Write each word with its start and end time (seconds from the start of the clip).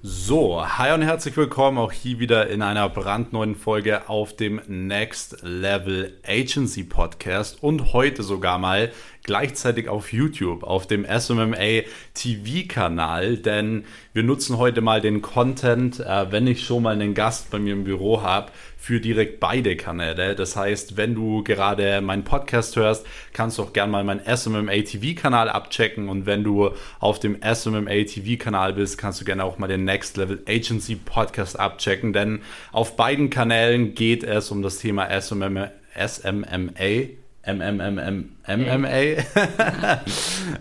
So, 0.00 0.64
hi 0.64 0.92
und 0.92 1.02
herzlich 1.02 1.36
willkommen 1.36 1.76
auch 1.76 1.90
hier 1.90 2.20
wieder 2.20 2.48
in 2.48 2.62
einer 2.62 2.88
brandneuen 2.88 3.56
Folge 3.56 4.08
auf 4.08 4.36
dem 4.36 4.60
Next 4.68 5.38
Level 5.42 6.16
Agency 6.24 6.84
Podcast 6.84 7.60
und 7.64 7.92
heute 7.92 8.22
sogar 8.22 8.58
mal 8.58 8.92
gleichzeitig 9.28 9.90
auf 9.90 10.14
YouTube, 10.14 10.64
auf 10.64 10.86
dem 10.86 11.04
SMMA 11.04 11.82
TV-Kanal, 12.14 13.36
denn 13.36 13.84
wir 14.14 14.22
nutzen 14.22 14.56
heute 14.56 14.80
mal 14.80 15.02
den 15.02 15.20
Content, 15.20 16.00
äh, 16.00 16.32
wenn 16.32 16.46
ich 16.46 16.64
schon 16.64 16.82
mal 16.82 16.94
einen 16.94 17.12
Gast 17.12 17.50
bei 17.50 17.58
mir 17.58 17.74
im 17.74 17.84
Büro 17.84 18.22
habe, 18.22 18.50
für 18.78 19.00
direkt 19.00 19.38
beide 19.38 19.76
Kanäle. 19.76 20.34
Das 20.34 20.56
heißt, 20.56 20.96
wenn 20.96 21.14
du 21.14 21.44
gerade 21.44 22.00
meinen 22.00 22.24
Podcast 22.24 22.74
hörst, 22.76 23.04
kannst 23.34 23.58
du 23.58 23.64
auch 23.64 23.74
gerne 23.74 23.92
mal 23.92 24.02
meinen 24.02 24.22
SMMA 24.24 24.72
TV-Kanal 24.72 25.50
abchecken 25.50 26.08
und 26.08 26.24
wenn 26.24 26.42
du 26.42 26.70
auf 26.98 27.20
dem 27.20 27.36
SMMA 27.42 28.04
TV-Kanal 28.04 28.72
bist, 28.72 28.96
kannst 28.96 29.20
du 29.20 29.26
gerne 29.26 29.44
auch 29.44 29.58
mal 29.58 29.66
den 29.66 29.84
Next 29.84 30.16
Level 30.16 30.42
Agency 30.48 30.96
Podcast 30.96 31.60
abchecken, 31.60 32.14
denn 32.14 32.40
auf 32.72 32.96
beiden 32.96 33.28
Kanälen 33.28 33.94
geht 33.94 34.24
es 34.24 34.50
um 34.50 34.62
das 34.62 34.78
Thema 34.78 35.08
SMMA, 35.20 35.70
SMMA 35.94 37.27
MMA 37.46 38.88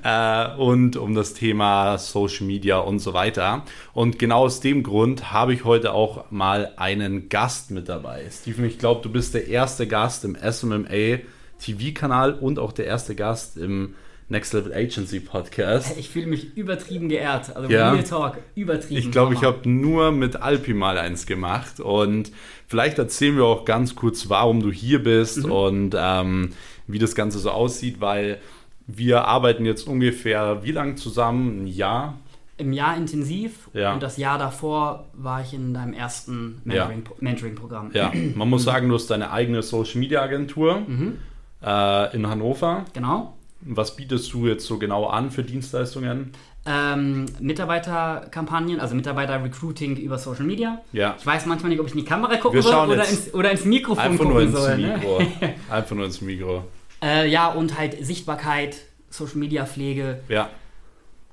äh, 0.03 0.55
und 0.57 0.95
um 0.95 1.15
das 1.15 1.33
Thema 1.33 1.97
Social 1.97 2.45
Media 2.45 2.77
und 2.79 2.99
so 2.99 3.13
weiter. 3.13 3.63
Und 3.93 4.19
genau 4.19 4.45
aus 4.45 4.59
dem 4.59 4.83
Grund 4.83 5.31
habe 5.31 5.53
ich 5.53 5.65
heute 5.65 5.93
auch 5.93 6.31
mal 6.31 6.73
einen 6.77 7.29
Gast 7.29 7.71
mit 7.71 7.89
dabei. 7.89 8.25
Steven, 8.31 8.65
ich 8.65 8.77
glaube, 8.77 9.01
du 9.01 9.11
bist 9.11 9.33
der 9.33 9.47
erste 9.47 9.87
Gast 9.87 10.23
im 10.23 10.35
SMMA 10.35 11.19
TV-Kanal 11.59 12.33
und 12.33 12.59
auch 12.59 12.71
der 12.71 12.85
erste 12.85 13.15
Gast 13.15 13.57
im 13.57 13.95
Next 14.29 14.53
Level 14.53 14.73
Agency 14.73 15.21
Podcast. 15.21 15.97
Ich 15.97 16.09
fühle 16.09 16.27
mich 16.27 16.57
übertrieben 16.57 17.07
geehrt. 17.07 17.55
Also 17.55 17.71
ja. 17.71 17.91
Real 17.91 18.03
Talk, 18.03 18.39
übertrieben. 18.55 18.99
Ich 18.99 19.09
glaube, 19.09 19.33
ich 19.33 19.43
habe 19.43 19.69
nur 19.69 20.11
mit 20.11 20.35
Alpi 20.35 20.73
mal 20.73 20.97
eins 20.97 21.25
gemacht 21.25 21.79
und 21.79 22.31
vielleicht 22.67 22.99
erzählen 22.99 23.37
wir 23.37 23.45
auch 23.45 23.63
ganz 23.63 23.95
kurz, 23.95 24.29
warum 24.29 24.61
du 24.61 24.69
hier 24.69 25.01
bist 25.01 25.45
mhm. 25.45 25.51
und 25.51 25.95
ähm, 25.97 26.49
wie 26.87 26.99
das 26.99 27.15
Ganze 27.15 27.39
so 27.39 27.51
aussieht, 27.51 28.01
weil 28.01 28.39
wir 28.87 29.25
arbeiten 29.25 29.65
jetzt 29.65 29.87
ungefähr 29.87 30.63
wie 30.63 30.71
lange 30.71 30.95
zusammen? 30.95 31.63
Ein 31.63 31.67
Jahr? 31.67 32.17
Im 32.57 32.73
Jahr 32.73 32.97
intensiv 32.97 33.69
ja. 33.73 33.93
und 33.93 34.01
das 34.01 34.17
Jahr 34.17 34.39
davor 34.39 35.05
war 35.13 35.41
ich 35.41 35.53
in 35.53 35.75
deinem 35.75 35.93
ersten 35.93 36.61
Mentoring-Programm. 36.63 37.91
Ja. 37.93 38.11
ja, 38.11 38.19
man 38.33 38.49
muss 38.49 38.63
sagen, 38.63 38.89
du 38.89 38.95
hast 38.95 39.11
deine 39.11 39.29
eigene 39.29 39.61
Social-Media-Agentur 39.61 40.79
mhm. 40.87 41.19
äh, 41.61 42.15
in 42.15 42.27
Hannover. 42.27 42.85
Genau. 42.93 43.37
Was 43.61 43.95
bietest 43.95 44.33
du 44.33 44.47
jetzt 44.47 44.65
so 44.65 44.79
genau 44.79 45.05
an 45.05 45.29
für 45.29 45.43
Dienstleistungen? 45.43 46.31
Ähm, 46.65 47.25
Mitarbeiterkampagnen, 47.39 48.79
also 48.79 48.95
Mitarbeiter-Recruiting 48.95 49.95
über 49.97 50.17
Social 50.17 50.45
Media. 50.45 50.79
Ja. 50.93 51.15
Ich 51.17 51.25
weiß 51.25 51.45
manchmal 51.45 51.69
nicht, 51.69 51.79
ob 51.79 51.87
ich 51.87 51.93
in 51.93 51.99
die 51.99 52.05
Kamera 52.05 52.37
gucken 52.37 52.61
soll 52.61 52.89
oder 52.89 53.07
ins, 53.07 53.33
oder 53.33 53.51
ins 53.51 53.65
Mikrofon 53.65 54.03
einfach 54.03 54.25
gucken 54.25 54.33
nur 54.33 54.41
ins 54.41 54.51
soll. 54.53 54.77
Mikro. 54.77 55.19
Ne? 55.19 55.55
einfach 55.69 55.95
nur 55.95 56.05
ins 56.05 56.21
Mikro. 56.21 56.65
Äh, 57.01 57.29
ja, 57.29 57.49
und 57.49 57.77
halt 57.77 58.05
Sichtbarkeit, 58.05 58.77
Social 59.09 59.37
Media 59.37 59.65
Pflege. 59.65 60.21
Ja. 60.29 60.49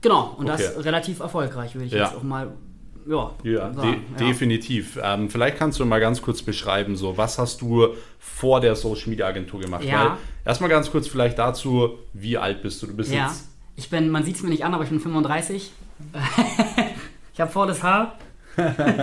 Genau, 0.00 0.34
und 0.36 0.50
okay. 0.50 0.62
das 0.62 0.84
relativ 0.84 1.20
erfolgreich, 1.20 1.74
würde 1.74 1.86
ich 1.86 1.92
ja. 1.92 2.04
jetzt 2.04 2.14
auch 2.14 2.22
mal 2.22 2.52
ja, 3.06 3.32
ja, 3.42 3.68
de 3.68 3.90
ja, 3.90 3.96
definitiv. 4.18 4.98
Ähm, 5.02 5.28
vielleicht 5.28 5.58
kannst 5.58 5.78
du 5.78 5.84
mal 5.84 6.00
ganz 6.00 6.22
kurz 6.22 6.42
beschreiben, 6.42 6.96
so 6.96 7.16
was 7.16 7.38
hast 7.38 7.60
du 7.60 7.88
vor 8.18 8.60
der 8.60 8.76
Social 8.76 9.10
Media 9.10 9.26
Agentur 9.26 9.60
gemacht? 9.60 9.84
Ja. 9.84 10.04
Weil, 10.04 10.10
erstmal 10.44 10.70
ganz 10.70 10.90
kurz 10.90 11.06
vielleicht 11.06 11.38
dazu, 11.38 11.98
wie 12.12 12.38
alt 12.38 12.62
bist 12.62 12.82
du? 12.82 12.86
Du 12.86 12.96
bist 12.96 13.12
ja. 13.12 13.26
jetzt. 13.26 13.48
Ich 13.76 13.90
bin, 13.90 14.08
man 14.08 14.24
sieht 14.24 14.36
es 14.36 14.42
mir 14.42 14.50
nicht 14.50 14.64
an, 14.64 14.72
aber 14.72 14.84
ich 14.84 14.90
bin 14.90 15.00
35. 15.00 15.72
ich 17.34 17.40
habe 17.40 17.50
volles 17.50 17.82
Haar. 17.82 18.18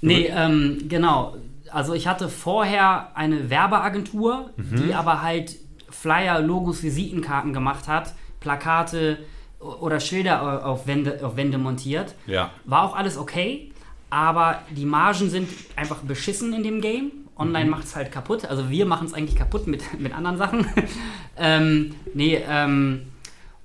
nee, 0.00 0.30
ähm, 0.32 0.84
genau. 0.88 1.36
Also 1.72 1.94
ich 1.94 2.06
hatte 2.06 2.28
vorher 2.28 3.16
eine 3.16 3.50
Werbeagentur, 3.50 4.50
mhm. 4.56 4.76
die 4.76 4.94
aber 4.94 5.22
halt 5.22 5.56
Flyer, 5.90 6.40
Logos, 6.40 6.82
Visitenkarten 6.82 7.52
gemacht 7.52 7.88
hat, 7.88 8.14
Plakate, 8.40 9.18
oder 9.60 9.98
Schilder 10.00 10.64
auf 10.64 10.86
Wände, 10.86 11.20
auf 11.22 11.36
Wände 11.36 11.58
montiert. 11.58 12.14
Ja. 12.26 12.50
War 12.64 12.82
auch 12.82 12.96
alles 12.96 13.18
okay, 13.18 13.72
aber 14.10 14.62
die 14.70 14.84
Margen 14.84 15.30
sind 15.30 15.48
einfach 15.76 15.98
beschissen 15.98 16.52
in 16.52 16.62
dem 16.62 16.80
Game. 16.80 17.10
Online 17.36 17.66
mhm. 17.66 17.70
macht 17.70 17.84
es 17.84 17.96
halt 17.96 18.10
kaputt. 18.10 18.44
Also 18.44 18.70
wir 18.70 18.86
machen 18.86 19.06
es 19.06 19.14
eigentlich 19.14 19.36
kaputt 19.36 19.66
mit, 19.66 19.82
mit 20.00 20.14
anderen 20.14 20.38
Sachen. 20.38 20.66
ähm, 21.36 21.94
nee, 22.14 22.42
ähm, 22.48 23.08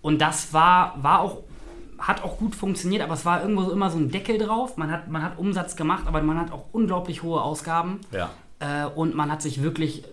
und 0.01 0.19
das 0.19 0.53
war, 0.53 1.01
war 1.01 1.21
auch, 1.21 1.43
hat 2.03 2.21
auch 2.23 2.37
gut 2.37 2.53
funktioniert, 2.53 3.01
aber 3.01 3.13
es 3.13 3.25
war 3.25 3.41
irgendwo 3.41 3.63
so 3.63 3.71
immer 3.71 3.89
so 3.89 3.97
ein 3.97 4.11
Deckel 4.11 4.37
drauf. 4.37 4.75
Man 4.75 4.91
hat, 4.91 5.07
man 5.07 5.23
hat 5.23 5.39
Umsatz 5.39 5.75
gemacht, 5.77 6.03
aber 6.05 6.21
man 6.21 6.37
hat 6.37 6.51
auch 6.51 6.65
unglaublich 6.73 7.23
hohe 7.23 7.41
Ausgaben. 7.41 8.01
Ja. 8.11 8.29
Äh, 8.59 8.85
und 8.87 9.15
man 9.15 9.31
hat 9.31 9.41
sich 9.41 9.63
wirklich 9.63 10.03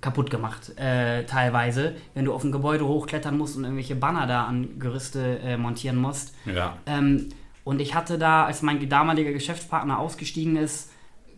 kaputt 0.00 0.30
gemacht, 0.30 0.78
äh, 0.78 1.24
teilweise, 1.24 1.96
wenn 2.14 2.24
du 2.24 2.32
auf 2.34 2.44
ein 2.44 2.52
Gebäude 2.52 2.86
hochklettern 2.86 3.36
musst 3.36 3.56
und 3.56 3.64
irgendwelche 3.64 3.94
Banner 3.94 4.26
da 4.26 4.44
an 4.44 4.78
Gerüste 4.78 5.38
äh, 5.38 5.56
montieren 5.56 5.96
musst. 5.96 6.34
Ja. 6.46 6.78
Ähm, 6.86 7.28
und 7.62 7.80
ich 7.80 7.94
hatte 7.94 8.18
da, 8.18 8.44
als 8.44 8.62
mein 8.62 8.86
damaliger 8.88 9.32
Geschäftspartner 9.32 9.98
ausgestiegen 9.98 10.56
ist, 10.56 10.90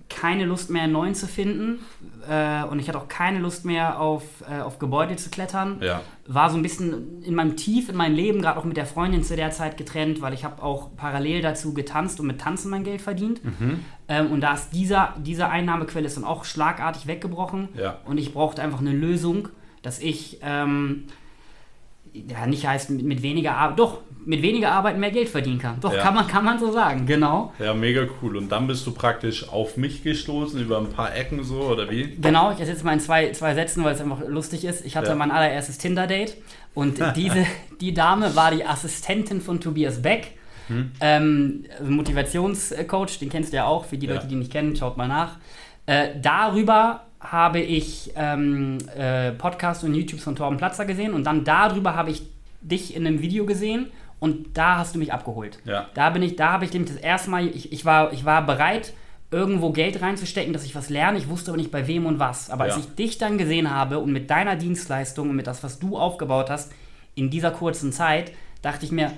keine 0.08 0.44
Lust 0.44 0.70
mehr, 0.70 0.82
einen 0.82 0.92
neuen 0.92 1.14
zu 1.14 1.26
finden. 1.26 1.80
Äh, 2.28 2.64
und 2.64 2.78
ich 2.78 2.88
hatte 2.88 2.98
auch 2.98 3.08
keine 3.08 3.38
Lust 3.38 3.64
mehr, 3.64 4.00
auf, 4.00 4.22
äh, 4.48 4.60
auf 4.60 4.78
Gebäude 4.78 5.16
zu 5.16 5.30
klettern. 5.30 5.80
Ja. 5.80 6.00
War 6.26 6.50
so 6.50 6.56
ein 6.56 6.62
bisschen 6.62 7.22
in 7.22 7.34
meinem 7.34 7.56
Tief, 7.56 7.88
in 7.88 7.96
meinem 7.96 8.14
Leben, 8.14 8.40
gerade 8.40 8.58
auch 8.58 8.64
mit 8.64 8.76
der 8.76 8.86
Freundin 8.86 9.24
zu 9.24 9.36
der 9.36 9.50
Zeit 9.50 9.76
getrennt, 9.76 10.20
weil 10.20 10.32
ich 10.32 10.44
habe 10.44 10.62
auch 10.62 10.90
parallel 10.96 11.42
dazu 11.42 11.74
getanzt 11.74 12.20
und 12.20 12.26
mit 12.26 12.40
Tanzen 12.40 12.70
mein 12.70 12.84
Geld 12.84 13.00
verdient. 13.00 13.44
Mhm. 13.44 13.80
Ähm, 14.08 14.30
und 14.30 14.40
da 14.40 14.54
ist 14.54 14.70
dieser, 14.70 15.14
diese 15.18 15.48
Einnahmequelle 15.48 16.06
ist 16.06 16.16
dann 16.16 16.24
auch 16.24 16.44
schlagartig 16.44 17.06
weggebrochen. 17.06 17.68
Ja. 17.76 17.98
Und 18.04 18.18
ich 18.18 18.32
brauchte 18.32 18.62
einfach 18.62 18.80
eine 18.80 18.92
Lösung, 18.92 19.48
dass 19.82 19.98
ich... 19.98 20.38
Ähm, 20.42 21.04
ja, 22.12 22.46
nicht 22.46 22.66
heißt 22.66 22.88
mit, 22.90 23.04
mit 23.04 23.22
weniger 23.22 23.56
Arbeit, 23.56 23.78
doch, 23.78 23.98
mit 24.26 24.42
weniger 24.42 24.72
Arbeit 24.72 24.98
mehr 24.98 25.12
Geld 25.12 25.28
verdienen 25.28 25.58
kann. 25.58 25.78
Doch, 25.80 25.94
ja. 25.94 26.02
kann, 26.02 26.14
man, 26.14 26.26
kann 26.26 26.44
man 26.44 26.58
so 26.58 26.72
sagen, 26.72 27.06
genau. 27.06 27.52
Ja, 27.60 27.72
mega 27.74 28.02
cool. 28.20 28.36
Und 28.36 28.50
dann 28.50 28.66
bist 28.66 28.84
du 28.84 28.90
praktisch 28.90 29.48
auf 29.48 29.76
mich 29.76 30.02
gestoßen, 30.02 30.60
über 30.60 30.78
ein 30.78 30.88
paar 30.88 31.14
Ecken 31.14 31.44
so, 31.44 31.60
oder 31.60 31.88
wie? 31.88 32.16
Genau, 32.20 32.50
ich 32.50 32.58
erzähle 32.58 32.76
es 32.76 32.82
mal 32.82 32.92
in 32.92 33.00
zwei, 33.00 33.30
zwei 33.30 33.54
Sätzen, 33.54 33.84
weil 33.84 33.94
es 33.94 34.00
einfach 34.00 34.26
lustig 34.26 34.64
ist. 34.64 34.84
Ich 34.84 34.96
hatte 34.96 35.10
ja. 35.10 35.14
mein 35.14 35.30
allererstes 35.30 35.78
Tinder-Date 35.78 36.36
und 36.74 36.98
diese, 37.16 37.46
die 37.80 37.94
Dame 37.94 38.34
war 38.34 38.50
die 38.50 38.64
Assistentin 38.64 39.40
von 39.40 39.60
Tobias 39.60 40.02
Beck. 40.02 40.32
Hm. 40.66 40.90
Ähm, 41.00 41.64
Motivationscoach, 41.88 43.20
den 43.20 43.28
kennst 43.28 43.52
du 43.52 43.58
ja 43.58 43.66
auch. 43.66 43.84
Für 43.84 43.96
die 43.96 44.06
ja. 44.06 44.14
Leute, 44.14 44.26
die 44.26 44.34
ihn 44.34 44.40
nicht 44.40 44.50
kennen, 44.50 44.74
schaut 44.74 44.96
mal 44.96 45.06
nach. 45.06 45.36
Äh, 45.86 46.08
darüber 46.20 47.04
habe 47.20 47.60
ich 47.60 48.10
ähm, 48.16 48.78
äh, 48.96 49.30
Podcasts 49.30 49.84
und 49.84 49.94
YouTubes 49.94 50.24
von 50.24 50.34
Torben 50.34 50.58
Platzer 50.58 50.84
gesehen 50.84 51.14
und 51.14 51.22
dann 51.24 51.44
darüber 51.44 51.94
habe 51.94 52.10
ich 52.10 52.22
dich 52.60 52.96
in 52.96 53.06
einem 53.06 53.22
Video 53.22 53.46
gesehen 53.46 53.86
und 54.18 54.56
da 54.56 54.78
hast 54.78 54.94
du 54.94 54.98
mich 54.98 55.12
abgeholt. 55.12 55.58
Ja. 55.64 55.88
Da 55.94 56.10
bin 56.10 56.22
ich, 56.22 56.36
da 56.36 56.52
habe 56.52 56.64
ich 56.64 56.72
nämlich 56.72 56.92
das 56.92 57.00
erste 57.00 57.30
Mal, 57.30 57.46
ich, 57.46 57.72
ich, 57.72 57.84
war, 57.84 58.12
ich 58.12 58.24
war 58.24 58.44
bereit, 58.44 58.92
irgendwo 59.30 59.70
Geld 59.70 60.00
reinzustecken, 60.00 60.52
dass 60.52 60.64
ich 60.64 60.74
was 60.74 60.88
lerne. 60.88 61.18
Ich 61.18 61.28
wusste 61.28 61.50
aber 61.50 61.58
nicht 61.58 61.70
bei 61.70 61.86
wem 61.86 62.06
und 62.06 62.18
was. 62.18 62.48
Aber 62.50 62.66
ja. 62.66 62.74
als 62.74 62.84
ich 62.84 62.94
dich 62.94 63.18
dann 63.18 63.38
gesehen 63.38 63.70
habe 63.70 63.98
und 63.98 64.12
mit 64.12 64.30
deiner 64.30 64.56
Dienstleistung 64.56 65.30
und 65.30 65.36
mit 65.36 65.46
das, 65.46 65.62
was 65.62 65.78
du 65.78 65.98
aufgebaut 65.98 66.48
hast, 66.48 66.72
in 67.14 67.30
dieser 67.30 67.50
kurzen 67.50 67.92
Zeit, 67.92 68.32
dachte 68.62 68.84
ich 68.84 68.92
mir, 68.92 69.12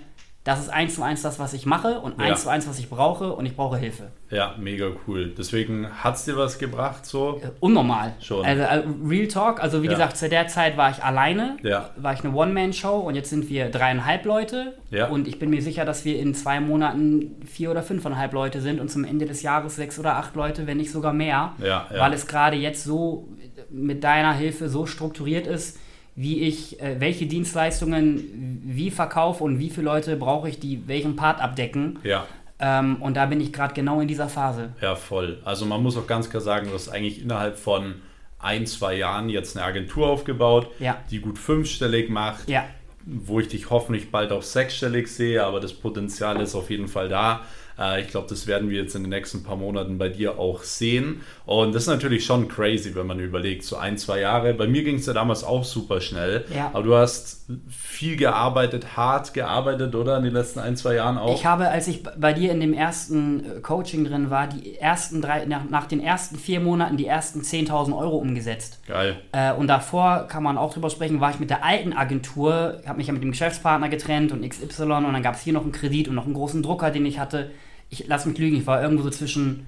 das 0.48 0.60
ist 0.60 0.70
eins 0.70 0.94
zu 0.94 1.03
eins 1.03 1.20
das, 1.20 1.38
was 1.38 1.53
ich 1.53 1.66
mache 1.66 2.00
und 2.00 2.19
eins 2.19 2.31
ja. 2.31 2.36
zu 2.36 2.48
eins, 2.48 2.66
was 2.66 2.78
ich 2.78 2.88
brauche 2.88 3.34
und 3.34 3.44
ich 3.44 3.54
brauche 3.54 3.76
Hilfe. 3.76 4.04
Ja, 4.31 4.54
mega 4.59 4.86
cool. 5.06 5.34
Deswegen 5.36 5.91
hat 6.03 6.16
es 6.16 6.25
dir 6.25 6.38
was 6.38 6.59
gebracht 6.59 7.04
so? 7.04 7.38
Äh, 7.42 7.50
unnormal. 7.60 8.14
Schon. 8.22 8.47
Also, 8.47 8.62
also, 8.62 8.88
Real 9.06 9.28
Talk, 9.28 9.62
also 9.62 9.82
wie 9.82 9.88
ja. 9.88 9.92
gesagt, 9.92 10.16
zu 10.16 10.26
der 10.26 10.48
Zeit 10.48 10.78
war 10.78 10.91
ich 10.91 11.04
alleine, 11.04 11.59
ja. 11.62 11.91
war 11.98 12.14
ich 12.14 12.25
eine 12.25 12.32
One-Man-Show 12.32 12.97
und 12.97 13.14
jetzt 13.14 13.28
sind 13.28 13.50
wir 13.50 13.69
dreieinhalb 13.69 14.25
Leute 14.25 14.72
ja. 14.91 15.09
und 15.09 15.28
ich 15.28 15.38
bin 15.38 15.50
mir 15.50 15.60
sicher, 15.60 15.84
dass 15.84 16.06
wir 16.06 16.19
in 16.19 16.34
zwei 16.34 16.60
Monaten 16.60 17.42
vier 17.44 17.70
oder 17.70 17.82
fünfeinhalb 17.82 18.33
Leute 18.33 18.62
sind 18.62 18.80
und 18.80 18.91
zum 18.91 19.04
Ende 19.04 19.27
des 19.27 19.42
Jahres 19.42 19.77
sechs 19.77 19.98
oder 19.98 20.16
acht 20.16 20.34
Leute, 20.34 20.66
wenn 20.66 20.78
nicht 20.78 20.92
sogar 20.92 21.12
mehr, 21.12 21.53
weil 21.91 22.15
es 22.15 22.27
gerade 22.27 22.56
jetzt 22.56 22.84
so 22.84 23.28
mit 23.68 24.03
deiner 24.03 24.33
Hilfe 24.33 24.71
so 24.71 24.86
strukturiert 24.86 25.47
ist, 25.47 25.78
wie 26.18 26.41
ich, 26.41 26.82
äh, 26.82 26.97
welche 26.98 27.26
Dienstleistungen 27.26 28.60
wie 28.65 28.91
verkaufe 28.91 29.44
und 29.44 29.60
wie 29.60 29.70
viele 29.70 29.84
Leute 29.84 30.16
brauche 30.16 30.48
ich, 30.48 30.59
die 30.59 30.88
welchen 30.88 31.15
Part 31.15 31.41
abdecken. 31.41 32.00
Ja. 32.03 32.26
Ähm, 32.59 32.97
und 32.97 33.16
da 33.16 33.26
bin 33.26 33.41
ich 33.41 33.53
gerade 33.53 33.72
genau 33.72 34.00
in 34.00 34.09
dieser 34.09 34.28
Phase. 34.28 34.70
Ja, 34.82 34.97
voll. 34.97 35.38
Also 35.44 35.65
man 35.65 35.80
muss 35.80 35.97
auch 35.97 36.09
ganz 36.09 36.28
klar 36.28 36.41
sagen, 36.41 36.66
du 36.66 36.74
hast 36.74 36.88
eigentlich 36.88 37.22
innerhalb 37.22 37.56
von 37.56 37.94
ein, 38.41 38.66
zwei 38.66 38.97
Jahren 38.97 39.28
jetzt 39.28 39.56
eine 39.56 39.65
Agentur 39.65 40.09
aufgebaut, 40.09 40.72
ja. 40.80 40.97
die 41.09 41.20
gut 41.20 41.38
fünfstellig 41.38 42.10
macht, 42.10 42.48
ja. 42.48 42.64
wo 43.06 43.38
ich 43.38 43.47
dich 43.47 43.71
hoffentlich 43.71 44.10
bald 44.10 44.32
auch 44.32 44.42
sechsstellig 44.42 45.06
sehe, 45.06 45.44
aber 45.44 45.60
das 45.60 45.72
Potenzial 45.72 46.41
ist 46.41 46.56
auf 46.56 46.68
jeden 46.68 46.88
Fall 46.88 47.09
da. 47.09 47.42
Äh, 47.78 48.03
ich 48.03 48.09
glaube, 48.09 48.27
das 48.28 48.47
werden 48.47 48.71
wir 48.71 48.83
jetzt 48.83 48.95
in 48.95 49.03
den 49.03 49.10
nächsten 49.10 49.42
paar 49.42 49.57
Monaten 49.57 49.98
bei 49.98 50.09
dir 50.09 50.39
auch 50.39 50.63
sehen. 50.63 51.21
Und 51.47 51.75
das 51.75 51.84
ist 51.84 51.89
natürlich 51.89 52.25
schon 52.25 52.48
crazy, 52.48 52.95
wenn 52.95 53.07
man 53.07 53.21
überlegt, 53.21 53.65
so 53.65 53.77
ein, 53.77 53.97
zwei 53.98 54.21
Jahre. 54.21 54.54
Bei 54.54 54.66
mir 54.66 54.83
ging 54.83 54.97
es 54.97 55.07
ja 55.07 55.13
damals 55.13 55.45
auch 55.45 55.65
super 55.65 56.01
schnell. 56.01 56.45
Ja. 56.54 56.71
Aber 56.72 56.83
du 56.83 56.95
hast 56.95 57.47
viel 57.69 58.16
gearbeitet, 58.16 58.97
hart 58.97 59.34
gearbeitet, 59.34 59.95
oder? 59.95 60.19
In 60.19 60.25
den 60.25 60.34
letzten 60.34 60.60
ein, 60.60 60.77
zwei 60.77 60.95
Jahren 60.95 61.19
auch. 61.19 61.34
Ich 61.34 61.47
habe, 61.47 61.69
als 61.69 61.89
ich 61.89 62.03
bei 62.03 62.33
dir 62.33 62.53
in 62.53 62.60
dem 62.60 62.75
ersten 62.75 63.59
äh, 63.59 63.60
Coaching 63.60 64.04
drin 64.04 64.31
war, 64.31 64.48
die 64.48 64.77
ersten 64.77 65.22
drei, 65.22 65.45
nach, 65.47 65.69
nach 65.69 65.86
den 65.86 66.01
ersten 66.01 66.36
vier 66.36 66.60
Monaten 66.60 66.97
die 66.97 67.07
ersten 67.07 67.41
10.000 67.41 67.97
Euro 67.97 68.16
umgesetzt. 68.16 68.81
Geil. 68.86 69.16
Äh, 69.33 69.53
und 69.53 69.69
davor 69.69 70.27
kann 70.28 70.42
man 70.42 70.59
auch 70.59 70.72
drüber 70.72 70.91
sprechen, 70.91 71.21
war 71.21 71.31
ich 71.31 71.39
mit 71.39 71.51
der 71.51 71.65
alten 71.65 71.92
Agentur, 71.92 72.81
habe 72.86 72.98
mich 72.98 73.07
ja 73.07 73.13
mit 73.13 73.22
dem 73.22 73.31
Geschäftspartner 73.31 73.89
getrennt 73.89 74.33
und 74.33 74.48
XY 74.48 74.83
und 74.83 75.13
dann 75.13 75.22
gab 75.22 75.34
es 75.34 75.42
hier 75.42 75.53
noch 75.53 75.63
einen 75.63 75.72
Kredit 75.72 76.09
und 76.09 76.15
noch 76.15 76.24
einen 76.24 76.34
großen 76.34 76.63
Drucker, 76.63 76.91
den 76.91 77.07
ich 77.07 77.19
hatte. 77.19 77.51
Ich 77.90 78.06
lass 78.06 78.26
mich 78.26 78.38
lügen, 78.38 78.56
ich 78.56 78.66
war 78.66 78.82
irgendwo 78.82 79.02
so 79.02 79.10
zwischen 79.10 79.66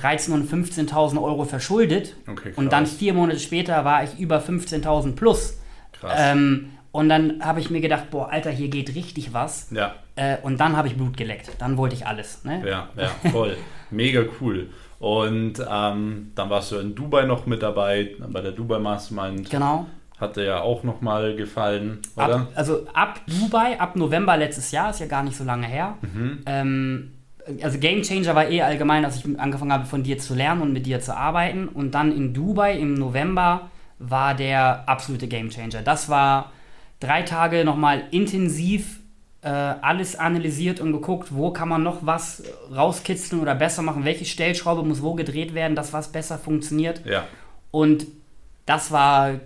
13.000 0.00 0.32
und 0.32 0.50
15.000 0.50 1.22
Euro 1.22 1.44
verschuldet. 1.44 2.16
Okay, 2.28 2.52
und 2.56 2.72
dann 2.72 2.86
vier 2.86 3.14
Monate 3.14 3.38
später 3.38 3.84
war 3.84 4.04
ich 4.04 4.18
über 4.18 4.38
15.000 4.40 5.14
plus. 5.14 5.58
Krass. 5.92 6.14
Ähm, 6.16 6.70
und 6.92 7.08
dann 7.08 7.44
habe 7.44 7.60
ich 7.60 7.70
mir 7.70 7.80
gedacht, 7.80 8.10
boah, 8.10 8.30
Alter, 8.30 8.50
hier 8.50 8.68
geht 8.68 8.94
richtig 8.94 9.32
was. 9.32 9.68
ja. 9.70 9.94
Äh, 10.16 10.36
und 10.42 10.60
dann 10.60 10.76
habe 10.76 10.88
ich 10.88 10.96
Blut 10.96 11.16
geleckt. 11.16 11.50
Dann 11.60 11.78
wollte 11.78 11.94
ich 11.94 12.06
alles. 12.06 12.44
Ne? 12.44 12.62
Ja, 12.68 12.90
ja, 12.96 13.30
voll. 13.30 13.56
Mega 13.90 14.22
cool. 14.40 14.68
Und 14.98 15.54
ähm, 15.66 16.32
dann 16.34 16.50
warst 16.50 16.72
du 16.72 16.76
in 16.76 16.94
Dubai 16.94 17.24
noch 17.24 17.46
mit 17.46 17.62
dabei, 17.62 18.16
bei 18.28 18.42
der 18.42 18.52
Dubai 18.52 18.80
Mastermind. 18.80 19.48
Genau. 19.48 19.86
Hat 20.20 20.36
dir 20.36 20.44
ja 20.44 20.60
auch 20.60 20.82
nochmal 20.82 21.34
gefallen, 21.34 22.00
oder? 22.14 22.40
Ab, 22.40 22.48
also 22.54 22.86
ab 22.92 23.20
Dubai, 23.26 23.80
ab 23.80 23.96
November 23.96 24.36
letztes 24.36 24.70
Jahr, 24.70 24.90
ist 24.90 25.00
ja 25.00 25.06
gar 25.06 25.22
nicht 25.22 25.36
so 25.36 25.44
lange 25.44 25.66
her. 25.66 25.96
Mhm. 26.02 26.38
Ähm, 26.46 27.10
also 27.62 27.78
Game 27.78 28.02
Changer 28.02 28.34
war 28.34 28.48
eh 28.48 28.62
allgemein, 28.62 29.02
dass 29.02 29.16
ich 29.16 29.38
angefangen 29.38 29.72
habe, 29.72 29.86
von 29.86 30.02
dir 30.02 30.18
zu 30.18 30.34
lernen 30.34 30.62
und 30.62 30.72
mit 30.72 30.86
dir 30.86 31.00
zu 31.00 31.16
arbeiten. 31.16 31.68
Und 31.68 31.94
dann 31.94 32.12
in 32.12 32.34
Dubai 32.34 32.76
im 32.76 32.94
November 32.94 33.70
war 33.98 34.34
der 34.34 34.88
absolute 34.88 35.26
Game 35.26 35.50
Changer. 35.50 35.82
Das 35.82 36.08
war 36.08 36.52
drei 37.00 37.22
Tage 37.22 37.64
nochmal 37.64 38.04
intensiv 38.10 39.00
äh, 39.42 39.48
alles 39.48 40.16
analysiert 40.16 40.80
und 40.80 40.92
geguckt, 40.92 41.28
wo 41.34 41.50
kann 41.50 41.68
man 41.68 41.82
noch 41.82 42.04
was 42.04 42.42
rauskitzeln 42.74 43.40
oder 43.40 43.54
besser 43.54 43.80
machen, 43.82 44.04
welche 44.04 44.26
Stellschraube 44.26 44.82
muss 44.82 45.02
wo 45.02 45.14
gedreht 45.14 45.54
werden, 45.54 45.74
dass 45.74 45.92
was 45.92 46.12
besser 46.12 46.38
funktioniert. 46.38 47.06
Ja, 47.06 47.24
Und 47.70 48.06
das 48.66 48.92
war 48.92 49.40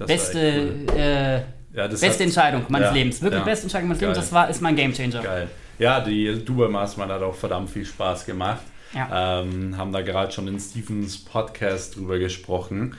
das 0.00 0.08
beste, 0.08 0.72
cool. 0.88 0.96
äh, 0.96 1.42
Ja, 1.72 1.86
beste 1.86 2.24
Entscheidung 2.24 2.64
meines 2.68 2.88
ja, 2.88 2.94
Lebens. 2.94 3.22
Wirklich 3.22 3.40
ja. 3.40 3.44
beste 3.44 3.64
Entscheidung 3.64 3.88
meines 3.88 4.00
Lebens. 4.00 4.16
Geil. 4.16 4.24
Das 4.24 4.32
war, 4.32 4.50
ist 4.50 4.60
mein 4.60 4.74
Game 4.74 4.92
Changer. 4.92 5.22
Geil. 5.22 5.48
Ja, 5.78 6.00
die 6.00 6.44
Dubai 6.44 6.68
Mastermind 6.68 7.12
hat 7.12 7.22
auch 7.22 7.34
verdammt 7.34 7.70
viel 7.70 7.84
Spaß 7.84 8.26
gemacht. 8.26 8.62
Ja. 8.94 9.40
Ähm, 9.42 9.76
haben 9.76 9.92
da 9.92 10.02
gerade 10.02 10.32
schon 10.32 10.48
in 10.48 10.58
Stevens 10.58 11.24
Podcast 11.24 11.96
drüber 11.96 12.18
gesprochen. 12.18 12.96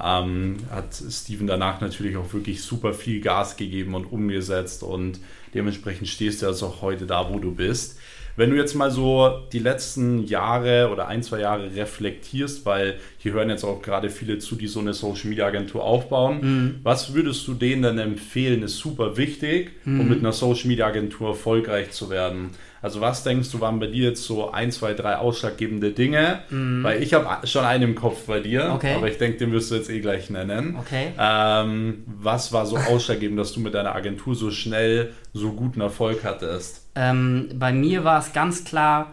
Ähm, 0.00 0.58
hat 0.70 0.94
Steven 0.94 1.46
danach 1.48 1.80
natürlich 1.80 2.16
auch 2.16 2.32
wirklich 2.32 2.62
super 2.62 2.94
viel 2.94 3.20
Gas 3.20 3.56
gegeben 3.56 3.94
und 3.94 4.04
umgesetzt 4.06 4.84
und 4.84 5.18
dementsprechend 5.54 6.06
stehst 6.08 6.42
du 6.42 6.46
also 6.46 6.66
auch 6.68 6.82
heute 6.82 7.06
da, 7.06 7.28
wo 7.28 7.40
du 7.40 7.52
bist. 7.52 7.98
Wenn 8.36 8.50
du 8.50 8.56
jetzt 8.56 8.74
mal 8.74 8.90
so 8.90 9.30
die 9.52 9.58
letzten 9.58 10.24
Jahre 10.26 10.88
oder 10.90 11.08
ein, 11.08 11.22
zwei 11.22 11.40
Jahre 11.40 11.74
reflektierst, 11.74 12.64
weil 12.64 12.94
hier 13.18 13.32
hören 13.32 13.50
jetzt 13.50 13.64
auch 13.64 13.82
gerade 13.82 14.08
viele 14.10 14.38
zu, 14.38 14.56
die 14.56 14.66
so 14.68 14.80
eine 14.80 14.94
Social 14.94 15.28
Media 15.28 15.46
Agentur 15.46 15.84
aufbauen, 15.84 16.80
was 16.82 17.14
würdest 17.14 17.46
du 17.46 17.54
denen 17.54 17.82
denn 17.82 17.98
empfehlen, 17.98 18.62
ist 18.62 18.78
super 18.78 19.16
wichtig, 19.16 19.72
um 19.84 20.08
mit 20.08 20.20
einer 20.20 20.32
Social 20.32 20.68
Media 20.68 20.86
Agentur 20.86 21.28
erfolgreich 21.30 21.90
zu 21.90 22.08
werden? 22.10 22.50
Also 22.80 23.00
was 23.00 23.22
denkst 23.22 23.52
du, 23.52 23.60
waren 23.60 23.78
bei 23.78 23.86
dir 23.86 24.08
jetzt 24.08 24.24
so 24.24 24.50
ein, 24.50 24.72
zwei, 24.72 24.92
drei 24.94 25.16
ausschlaggebende 25.16 25.92
Dinge? 25.92 26.40
Weil 26.50 27.00
ich 27.02 27.14
habe 27.14 27.46
schon 27.46 27.64
einen 27.64 27.84
im 27.90 27.94
Kopf 27.94 28.26
bei 28.26 28.40
dir, 28.40 28.72
Okay. 28.74 28.94
aber 28.96 29.08
ich 29.08 29.18
denke, 29.18 29.38
den 29.38 29.52
wirst 29.52 29.70
du 29.70 29.76
jetzt 29.76 29.88
eh 29.88 30.00
gleich 30.00 30.30
nennen. 30.30 30.76
Okay. 30.80 31.12
Ähm, 31.18 32.02
was 32.06 32.52
war 32.52 32.66
so 32.66 32.76
ausschlaggebend, 32.76 33.38
dass 33.38 33.52
du 33.52 33.60
mit 33.60 33.74
deiner 33.74 33.94
Agentur 33.94 34.34
so 34.34 34.50
schnell 34.50 35.12
so 35.32 35.52
guten 35.52 35.80
Erfolg 35.80 36.24
hattest? 36.24 36.81
Ähm, 36.94 37.48
bei 37.54 37.72
mir 37.72 38.04
war 38.04 38.18
es 38.18 38.32
ganz 38.32 38.64
klar, 38.64 39.12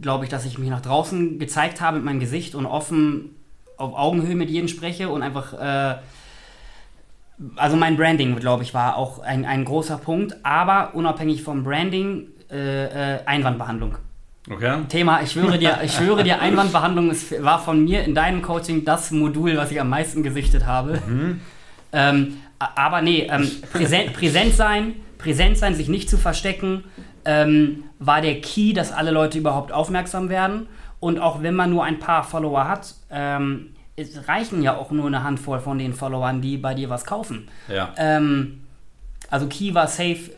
glaube 0.00 0.24
ich, 0.24 0.30
dass 0.30 0.44
ich 0.46 0.58
mich 0.58 0.70
nach 0.70 0.80
draußen 0.80 1.38
gezeigt 1.38 1.80
habe 1.80 1.96
mit 1.96 2.04
meinem 2.06 2.20
Gesicht 2.20 2.54
und 2.54 2.66
offen 2.66 3.34
auf 3.76 3.94
Augenhöhe 3.96 4.34
mit 4.34 4.48
jedem 4.50 4.68
spreche 4.68 5.08
und 5.08 5.22
einfach, 5.22 5.52
äh, 5.54 5.96
also 7.56 7.76
mein 7.76 7.96
Branding, 7.96 8.36
glaube 8.36 8.62
ich, 8.64 8.74
war 8.74 8.96
auch 8.96 9.20
ein, 9.20 9.44
ein 9.44 9.64
großer 9.64 9.98
Punkt, 9.98 10.36
aber 10.42 10.94
unabhängig 10.94 11.42
vom 11.42 11.62
Branding, 11.62 12.28
äh, 12.50 13.16
äh, 13.16 13.18
Einwandbehandlung. 13.26 13.96
Okay? 14.50 14.78
Thema, 14.88 15.20
ich 15.22 15.32
schwöre 15.32 15.58
dir, 15.58 15.78
ich 15.84 15.92
schwöre 15.92 16.24
dir, 16.24 16.40
Einwandbehandlung 16.40 17.10
ist, 17.10 17.42
war 17.44 17.58
von 17.60 17.84
mir 17.84 18.02
in 18.04 18.14
deinem 18.14 18.40
Coaching 18.40 18.84
das 18.84 19.10
Modul, 19.10 19.56
was 19.58 19.70
ich 19.70 19.80
am 19.80 19.90
meisten 19.90 20.22
gesichtet 20.22 20.64
habe. 20.66 21.02
Ähm, 21.92 22.38
a- 22.58 22.70
aber 22.74 23.02
nee, 23.02 23.28
ähm, 23.30 23.48
präsent, 23.72 24.14
präsent 24.14 24.54
sein, 24.54 24.94
präsent 25.18 25.58
sein, 25.58 25.74
sich 25.74 25.88
nicht 25.88 26.08
zu 26.08 26.16
verstecken, 26.16 26.84
ähm, 27.24 27.84
war 27.98 28.20
der 28.20 28.40
Key, 28.40 28.72
dass 28.72 28.92
alle 28.92 29.10
Leute 29.10 29.38
überhaupt 29.38 29.72
aufmerksam 29.72 30.28
werden. 30.28 30.66
Und 31.00 31.18
auch 31.18 31.42
wenn 31.42 31.54
man 31.54 31.70
nur 31.70 31.84
ein 31.84 31.98
paar 31.98 32.24
Follower 32.24 32.66
hat, 32.68 32.94
ähm, 33.10 33.74
es 33.96 34.28
reichen 34.28 34.62
ja 34.62 34.76
auch 34.76 34.90
nur 34.90 35.06
eine 35.06 35.22
Handvoll 35.24 35.60
von 35.60 35.78
den 35.78 35.92
Followern, 35.92 36.40
die 36.40 36.56
bei 36.56 36.74
dir 36.74 36.88
was 36.90 37.04
kaufen. 37.04 37.48
Ja. 37.68 37.92
Ähm, 37.96 38.60
also 39.30 39.46
Key 39.46 39.74
war 39.74 39.86
safe 39.88 40.30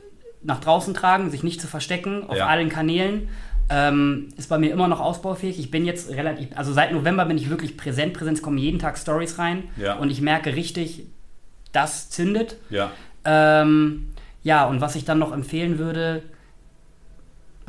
nach 0.42 0.60
draußen 0.60 0.94
tragen, 0.94 1.30
sich 1.30 1.42
nicht 1.42 1.60
zu 1.60 1.66
verstecken 1.66 2.24
auf 2.28 2.36
Ja. 2.36 2.46
allen 2.46 2.68
Kanälen. 2.70 3.28
Ähm, 3.72 4.28
ist 4.36 4.48
bei 4.48 4.58
mir 4.58 4.72
immer 4.72 4.88
noch 4.88 4.98
ausbaufähig. 5.00 5.58
Ich 5.60 5.70
bin 5.70 5.84
jetzt 5.84 6.10
relativ, 6.10 6.48
also 6.56 6.72
seit 6.72 6.92
November 6.92 7.24
bin 7.26 7.36
ich 7.38 7.50
wirklich 7.50 7.76
präsent. 7.76 8.14
Präsenz 8.14 8.42
kommen 8.42 8.58
jeden 8.58 8.78
Tag 8.80 8.98
Stories 8.98 9.38
rein 9.38 9.64
Ja. 9.76 9.94
und 9.94 10.10
ich 10.10 10.20
merke 10.20 10.56
richtig, 10.56 11.04
das 11.72 12.10
zündet. 12.10 12.56
Ja. 12.68 12.90
Ähm, 13.24 14.10
ja, 14.42 14.64
und 14.66 14.80
was 14.80 14.96
ich 14.96 15.04
dann 15.04 15.18
noch 15.20 15.32
empfehlen 15.32 15.78
würde, 15.78 16.22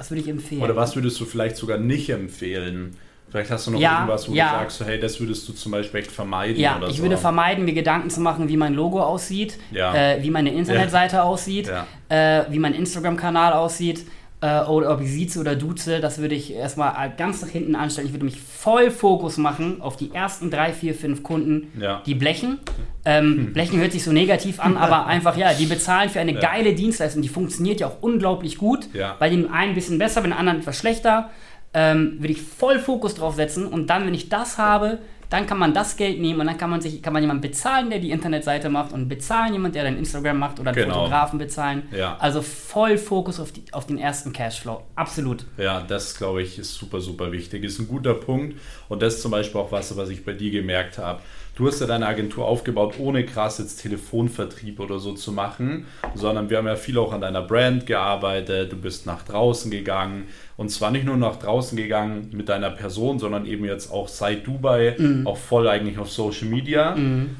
was 0.01 0.09
würde 0.09 0.21
ich 0.21 0.27
empfehlen? 0.29 0.63
Oder 0.63 0.75
was 0.75 0.95
würdest 0.95 1.19
du 1.19 1.25
vielleicht 1.25 1.57
sogar 1.57 1.77
nicht 1.77 2.09
empfehlen? 2.09 2.97
Vielleicht 3.29 3.51
hast 3.51 3.67
du 3.67 3.71
noch 3.71 3.79
Ja, 3.79 3.97
irgendwas, 3.99 4.27
wo 4.27 4.33
ja. 4.33 4.51
du 4.51 4.59
sagst, 4.61 4.77
so, 4.79 4.85
hey, 4.85 4.99
das 4.99 5.19
würdest 5.19 5.47
du 5.47 5.53
zum 5.53 5.71
Beispiel 5.71 5.99
echt 5.99 6.11
vermeiden 6.11 6.59
Ja, 6.59 6.77
oder 6.77 6.87
ich 6.89 6.97
so. 6.97 7.03
würde 7.03 7.17
vermeiden, 7.17 7.65
mir 7.65 7.73
Gedanken 7.73 8.09
zu 8.09 8.19
machen, 8.19 8.49
wie 8.49 8.57
mein 8.57 8.73
Logo 8.73 8.99
aussieht, 9.01 9.59
Ja. 9.71 9.93
äh, 9.93 10.23
wie 10.23 10.31
meine 10.31 10.51
Internetseite 10.51 11.21
aussieht, 11.23 11.71
äh, 12.09 12.41
wie 12.49 12.57
mein 12.57 12.73
Instagram-Kanal 12.73 13.53
aussieht 13.53 14.05
äh, 14.41 14.61
oder 14.63 14.91
ob 14.93 15.01
ich 15.01 15.09
sieze 15.11 15.39
oder 15.39 15.55
duze. 15.55 15.99
Das 15.99 16.17
würde 16.17 16.35
ich 16.35 16.53
erstmal 16.53 17.13
ganz 17.15 17.41
nach 17.41 17.49
hinten 17.49 17.75
anstellen. 17.75 18.07
Ich 18.07 18.13
würde 18.13 18.25
mich 18.25 18.39
voll 18.41 18.89
Fokus 18.91 19.37
machen 19.37 19.81
auf 19.81 19.97
die 19.97 20.13
ersten 20.13 20.49
drei, 20.51 20.73
vier, 20.73 20.93
fünf 20.95 21.23
Kunden, 21.23 21.71
Ja. 21.79 22.01
die 22.05 22.15
blechen. 22.15 22.59
Ähm, 23.05 23.53
Blechen 23.53 23.79
hört 23.79 23.91
sich 23.91 24.03
so 24.03 24.11
negativ 24.11 24.59
an, 24.59 24.77
aber 24.77 25.05
einfach, 25.07 25.35
ja, 25.37 25.53
die 25.53 25.65
bezahlen 25.65 26.09
für 26.09 26.19
eine 26.19 26.33
Ja. 26.33 26.39
geile 26.39 26.73
Dienstleistung. 26.73 27.21
Die 27.21 27.29
funktioniert 27.29 27.79
ja 27.79 27.87
auch 27.87 28.01
unglaublich 28.01 28.57
gut. 28.57 28.87
Ja. 28.93 29.15
Bei 29.19 29.29
dem 29.29 29.51
einen 29.51 29.71
ein 29.71 29.75
bisschen 29.75 29.97
besser, 29.97 30.21
bei 30.21 30.27
dem 30.27 30.37
anderen 30.37 30.59
etwas 30.59 30.77
schlechter. 30.77 31.29
Ähm, 31.73 32.17
würde 32.19 32.33
ich 32.33 32.41
voll 32.41 32.79
Fokus 32.79 33.15
drauf 33.15 33.35
setzen 33.35 33.65
und 33.65 33.89
dann, 33.89 34.05
wenn 34.05 34.13
ich 34.13 34.27
das 34.27 34.57
habe, 34.57 34.99
dann 35.31 35.47
kann 35.47 35.57
man 35.57 35.73
das 35.73 35.95
Geld 35.95 36.19
nehmen 36.19 36.41
und 36.41 36.47
dann 36.47 36.57
kann 36.57 36.69
man 36.69 36.81
sich, 36.81 37.01
kann 37.01 37.13
man 37.13 37.23
jemanden 37.23 37.41
bezahlen, 37.41 37.89
der 37.89 37.99
die 37.99 38.11
Internetseite 38.11 38.69
macht 38.69 38.91
und 38.91 39.07
bezahlen 39.07 39.53
jemand, 39.53 39.75
der 39.75 39.83
dein 39.85 39.97
Instagram 39.97 40.37
macht 40.37 40.59
oder 40.59 40.71
einen 40.71 40.83
Genau. 40.83 40.93
Fotografen 40.95 41.39
bezahlen. 41.39 41.83
Ja. 41.97 42.17
Also 42.19 42.41
voll 42.41 42.97
Fokus 42.97 43.39
auf, 43.39 43.53
die, 43.53 43.63
auf 43.71 43.87
den 43.87 43.97
ersten 43.97 44.33
Cashflow. 44.33 44.83
Absolut. 44.95 45.45
Ja, 45.57 45.81
das 45.81 46.17
glaube 46.17 46.43
ich 46.43 46.59
ist 46.59 46.75
super, 46.75 46.99
super 46.99 47.31
wichtig. 47.31 47.63
Ist 47.63 47.79
ein 47.79 47.87
guter 47.87 48.13
Punkt. 48.13 48.59
Und 48.89 49.01
das 49.01 49.15
ist 49.15 49.21
zum 49.21 49.31
Beispiel 49.31 49.61
auch 49.61 49.71
was, 49.71 49.95
was 49.95 50.09
ich 50.09 50.25
bei 50.25 50.33
dir 50.33 50.51
gemerkt 50.51 50.97
habe. 50.97 51.21
Du 51.55 51.67
hast 51.67 51.79
ja 51.81 51.85
deine 51.85 52.07
Agentur 52.07 52.45
aufgebaut, 52.45 52.95
ohne 52.97 53.25
krass 53.25 53.59
jetzt 53.59 53.81
Telefonvertrieb 53.81 54.79
oder 54.79 54.99
so 54.99 55.13
zu 55.13 55.31
machen, 55.33 55.85
sondern 56.15 56.49
wir 56.49 56.57
haben 56.57 56.65
ja 56.65 56.75
viel 56.77 56.97
auch 56.97 57.11
an 57.13 57.21
deiner 57.21 57.41
Brand 57.41 57.85
gearbeitet. 57.85 58.71
Du 58.71 58.77
bist 58.77 59.05
nach 59.05 59.23
draußen 59.23 59.69
gegangen 59.69 60.23
und 60.57 60.69
zwar 60.69 60.91
nicht 60.91 61.05
nur 61.05 61.17
nach 61.17 61.35
draußen 61.35 61.77
gegangen 61.77 62.29
mit 62.33 62.47
deiner 62.49 62.69
Person, 62.71 63.19
sondern 63.19 63.45
eben 63.45 63.65
jetzt 63.65 63.91
auch 63.91 64.07
seit 64.07 64.47
Dubai 64.47 64.95
auch 65.25 65.37
voll 65.37 65.67
eigentlich 65.67 65.97
auf 65.99 66.09
Social 66.09 66.47
Media. 66.47 66.95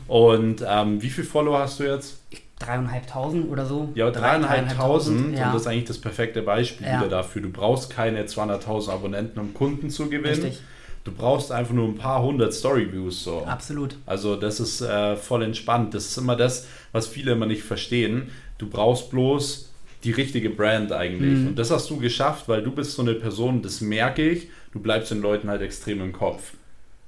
Und 0.07 0.63
ähm, 0.67 1.01
wie 1.01 1.09
viele 1.09 1.25
Follower 1.27 1.59
hast 1.59 1.79
du 1.79 1.85
jetzt? 1.85 2.19
Dreieinhalbtausend 2.59 3.49
oder 3.49 3.65
so. 3.65 3.89
Ja, 3.95 4.11
Drei- 4.11 4.37
dreieinhalbtausend. 4.37 5.35
Ja. 5.37 5.47
Und 5.47 5.53
das 5.55 5.61
ist 5.63 5.67
eigentlich 5.67 5.85
das 5.85 5.97
perfekte 5.97 6.41
Beispiel 6.43 6.85
Ja. 6.85 6.99
wieder 6.99 7.09
dafür. 7.09 7.41
Du 7.41 7.49
brauchst 7.49 7.89
keine 7.89 8.23
200.000 8.25 8.89
Abonnenten, 8.91 9.39
um 9.39 9.53
Kunden 9.55 9.89
zu 9.89 10.09
gewinnen. 10.09 10.25
Richtig. 10.43 10.61
Du 11.03 11.11
brauchst 11.11 11.51
einfach 11.51 11.73
nur 11.73 11.87
ein 11.87 11.95
paar 11.95 12.21
hundert 12.21 12.53
Story-Views. 12.53 13.23
So. 13.23 13.43
Absolut. 13.45 13.95
Also 14.05 14.35
das 14.35 14.59
ist 14.59 14.81
äh, 14.81 15.15
voll 15.15 15.43
entspannt. 15.43 15.93
Das 15.93 16.05
ist 16.05 16.17
immer 16.17 16.35
das, 16.35 16.67
was 16.91 17.07
viele 17.07 17.31
immer 17.31 17.47
nicht 17.47 17.63
verstehen. 17.63 18.29
Du 18.59 18.67
brauchst 18.69 19.09
bloß 19.09 19.69
die 20.03 20.11
richtige 20.11 20.49
Brand 20.49 20.91
eigentlich. 20.91 21.39
Mhm. 21.39 21.47
Und 21.47 21.59
das 21.59 21.71
hast 21.71 21.89
du 21.89 21.97
geschafft, 21.97 22.47
weil 22.47 22.61
du 22.63 22.71
bist 22.71 22.93
so 22.93 23.01
eine 23.01 23.13
Person, 23.15 23.61
das 23.61 23.81
merke 23.81 24.27
ich, 24.29 24.47
du 24.73 24.79
bleibst 24.79 25.11
den 25.11 25.21
Leuten 25.21 25.49
halt 25.49 25.61
extrem 25.61 26.01
im 26.01 26.11
Kopf. 26.13 26.53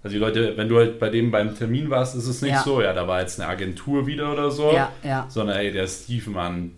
Also 0.04 0.16
die 0.16 0.20
Leute, 0.20 0.58
wenn 0.58 0.68
du 0.68 0.78
halt 0.78 1.00
bei 1.00 1.10
dem 1.10 1.32
beim 1.32 1.56
Termin 1.56 1.90
warst, 1.90 2.16
ist 2.16 2.28
es 2.28 2.42
nicht 2.42 2.52
Ja. 2.52 2.64
so, 2.64 2.82
ja, 2.82 2.94
da 2.94 3.08
war 3.08 3.22
jetzt 3.22 3.40
eine 3.40 3.48
Agentur 3.50 4.06
wieder 4.06 4.34
oder 4.34 4.52
so, 4.52 4.72
Ja, 4.74 4.92
ja. 5.04 5.26
sondern 5.30 5.56
ey, 5.58 5.72
der 5.72 5.88
Steve, 5.88 6.30
Mann, 6.30 6.72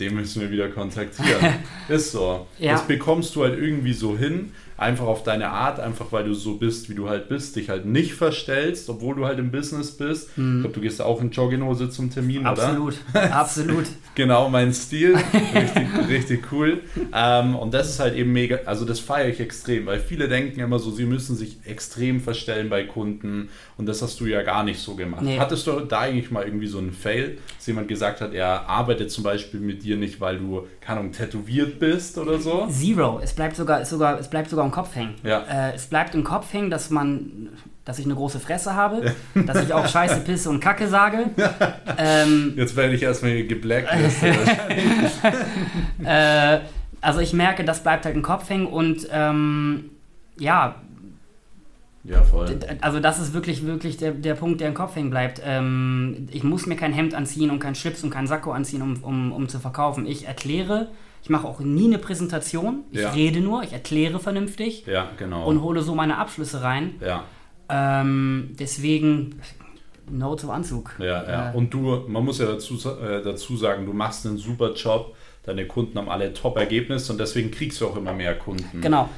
den 0.00 0.14
müssen 0.14 0.42
wir 0.42 0.50
wieder 0.50 0.68
kontaktieren. 0.68 1.54
ist 1.88 2.10
so. 2.12 2.46
Ja. 2.58 2.72
Das 2.72 2.86
bekommst 2.86 3.36
du 3.36 3.44
halt 3.44 3.56
irgendwie 3.58 3.92
so 3.92 4.16
hin 4.18 4.52
einfach 4.82 5.06
auf 5.06 5.22
deine 5.22 5.48
Art, 5.48 5.80
einfach 5.80 6.06
weil 6.10 6.24
du 6.24 6.34
so 6.34 6.56
bist, 6.56 6.90
wie 6.90 6.94
du 6.94 7.08
halt 7.08 7.28
bist, 7.28 7.56
dich 7.56 7.68
halt 7.68 7.86
nicht 7.86 8.14
verstellst, 8.14 8.88
obwohl 8.90 9.14
du 9.14 9.24
halt 9.24 9.38
im 9.38 9.50
Business 9.50 9.92
bist. 9.92 10.36
Mhm. 10.36 10.56
Ich 10.56 10.62
glaube, 10.62 10.74
du 10.74 10.80
gehst 10.80 11.00
auch 11.00 11.20
in 11.20 11.30
Jogginghose 11.30 11.88
zum 11.88 12.10
Termin, 12.10 12.44
absolut, 12.44 12.94
oder? 13.12 13.22
Absolut, 13.22 13.32
absolut. 13.32 13.86
genau 14.14 14.48
mein 14.48 14.74
Stil, 14.74 15.16
richtig, 15.54 16.08
richtig 16.08 16.52
cool. 16.52 16.80
Ähm, 17.14 17.54
und 17.54 17.72
das 17.72 17.88
ist 17.90 18.00
halt 18.00 18.14
eben 18.16 18.32
mega, 18.32 18.58
also 18.66 18.84
das 18.84 18.98
feiere 18.98 19.28
ich 19.28 19.40
extrem, 19.40 19.86
weil 19.86 20.00
viele 20.00 20.28
denken 20.28 20.60
immer 20.60 20.78
so, 20.78 20.90
sie 20.90 21.04
müssen 21.04 21.36
sich 21.36 21.58
extrem 21.64 22.20
verstellen 22.20 22.68
bei 22.68 22.84
Kunden 22.84 23.48
und 23.78 23.86
das 23.86 24.02
hast 24.02 24.20
du 24.20 24.26
ja 24.26 24.42
gar 24.42 24.64
nicht 24.64 24.80
so 24.80 24.96
gemacht. 24.96 25.22
Nee. 25.22 25.38
Hattest 25.38 25.66
du 25.66 25.80
da 25.80 26.00
eigentlich 26.00 26.30
mal 26.30 26.44
irgendwie 26.44 26.66
so 26.66 26.78
einen 26.78 26.92
Fail, 26.92 27.38
dass 27.56 27.66
jemand 27.66 27.88
gesagt 27.88 28.20
hat, 28.20 28.34
er 28.34 28.68
arbeitet 28.68 29.10
zum 29.10 29.22
Beispiel 29.22 29.60
mit 29.60 29.84
dir 29.84 29.96
nicht, 29.96 30.20
weil 30.20 30.38
du, 30.38 30.66
keine 30.80 31.00
Ahnung, 31.00 31.12
tätowiert 31.12 31.78
bist 31.78 32.18
oder 32.18 32.38
so? 32.38 32.66
Zero. 32.68 33.20
Es 33.22 33.32
bleibt 33.32 33.56
sogar, 33.56 33.84
sogar, 33.84 34.18
es 34.18 34.28
bleibt 34.28 34.50
sogar 34.50 34.64
Kopf 34.72 34.96
hängen. 34.96 35.14
Ja. 35.22 35.42
Äh, 35.42 35.74
es 35.74 35.86
bleibt 35.86 36.14
im 36.16 36.24
Kopf 36.24 36.52
hängen, 36.52 36.70
dass 36.70 36.90
man, 36.90 37.50
dass 37.84 38.00
ich 38.00 38.04
eine 38.04 38.14
große 38.14 38.40
Fresse 38.40 38.74
habe, 38.74 39.14
ja. 39.34 39.42
dass 39.42 39.62
ich 39.62 39.72
auch 39.72 39.86
Scheiße, 39.86 40.20
Pisse 40.20 40.50
und 40.50 40.58
Kacke 40.58 40.88
sage. 40.88 41.30
ähm, 41.98 42.54
Jetzt 42.56 42.74
werde 42.74 42.94
ich 42.94 43.02
erstmal 43.02 43.44
geblacklistet. 43.44 44.34
äh, 46.04 46.58
also 47.00 47.20
ich 47.20 47.32
merke, 47.32 47.64
das 47.64 47.82
bleibt 47.82 48.04
halt 48.04 48.16
im 48.16 48.22
Kopf 48.22 48.50
hängen 48.50 48.66
und 48.66 49.06
ähm, 49.12 49.90
ja, 50.38 50.74
ja, 52.04 52.22
voll. 52.22 52.58
Also 52.80 52.98
das 52.98 53.20
ist 53.20 53.32
wirklich, 53.32 53.64
wirklich 53.64 53.96
der, 53.96 54.10
der 54.10 54.34
Punkt, 54.34 54.60
der 54.60 54.68
im 54.68 54.74
Kopf 54.74 54.96
hängen 54.96 55.10
bleibt. 55.10 55.40
Ähm, 55.44 56.28
ich 56.32 56.42
muss 56.42 56.66
mir 56.66 56.74
kein 56.74 56.92
Hemd 56.92 57.14
anziehen 57.14 57.50
und 57.50 57.60
kein 57.60 57.76
Schlips 57.76 58.02
und 58.02 58.10
kein 58.10 58.26
Sakko 58.26 58.50
anziehen, 58.50 58.82
um, 58.82 58.96
um, 59.02 59.32
um 59.32 59.48
zu 59.48 59.60
verkaufen. 59.60 60.06
Ich 60.06 60.26
erkläre, 60.26 60.88
ich 61.22 61.30
mache 61.30 61.46
auch 61.46 61.60
nie 61.60 61.86
eine 61.86 61.98
Präsentation. 61.98 62.84
Ich 62.90 63.00
ja. 63.00 63.10
rede 63.10 63.40
nur, 63.40 63.62
ich 63.62 63.72
erkläre 63.72 64.18
vernünftig. 64.18 64.86
Ja, 64.86 65.10
genau. 65.16 65.46
Und 65.46 65.62
hole 65.62 65.82
so 65.82 65.94
meine 65.94 66.18
Abschlüsse 66.18 66.62
rein. 66.62 66.96
Ja. 67.00 67.24
Ähm, 67.68 68.56
deswegen 68.58 69.40
No 70.10 70.34
zum 70.34 70.50
Anzug. 70.50 70.96
Ja, 70.98 71.04
ja. 71.04 71.50
Äh, 71.52 71.56
und 71.56 71.72
du, 71.72 72.04
man 72.08 72.24
muss 72.24 72.38
ja 72.38 72.46
dazu, 72.46 72.74
äh, 72.88 73.22
dazu 73.22 73.56
sagen, 73.56 73.86
du 73.86 73.92
machst 73.92 74.26
einen 74.26 74.36
super 74.36 74.74
Job 74.74 75.14
deine 75.44 75.66
Kunden 75.66 75.98
haben 75.98 76.08
alle 76.08 76.32
Top-Ergebnisse 76.32 77.12
und 77.12 77.18
deswegen 77.18 77.50
kriegst 77.50 77.80
du 77.80 77.86
auch 77.88 77.96
immer 77.96 78.12
mehr 78.12 78.38
Kunden. 78.38 78.80
Genau. 78.80 79.08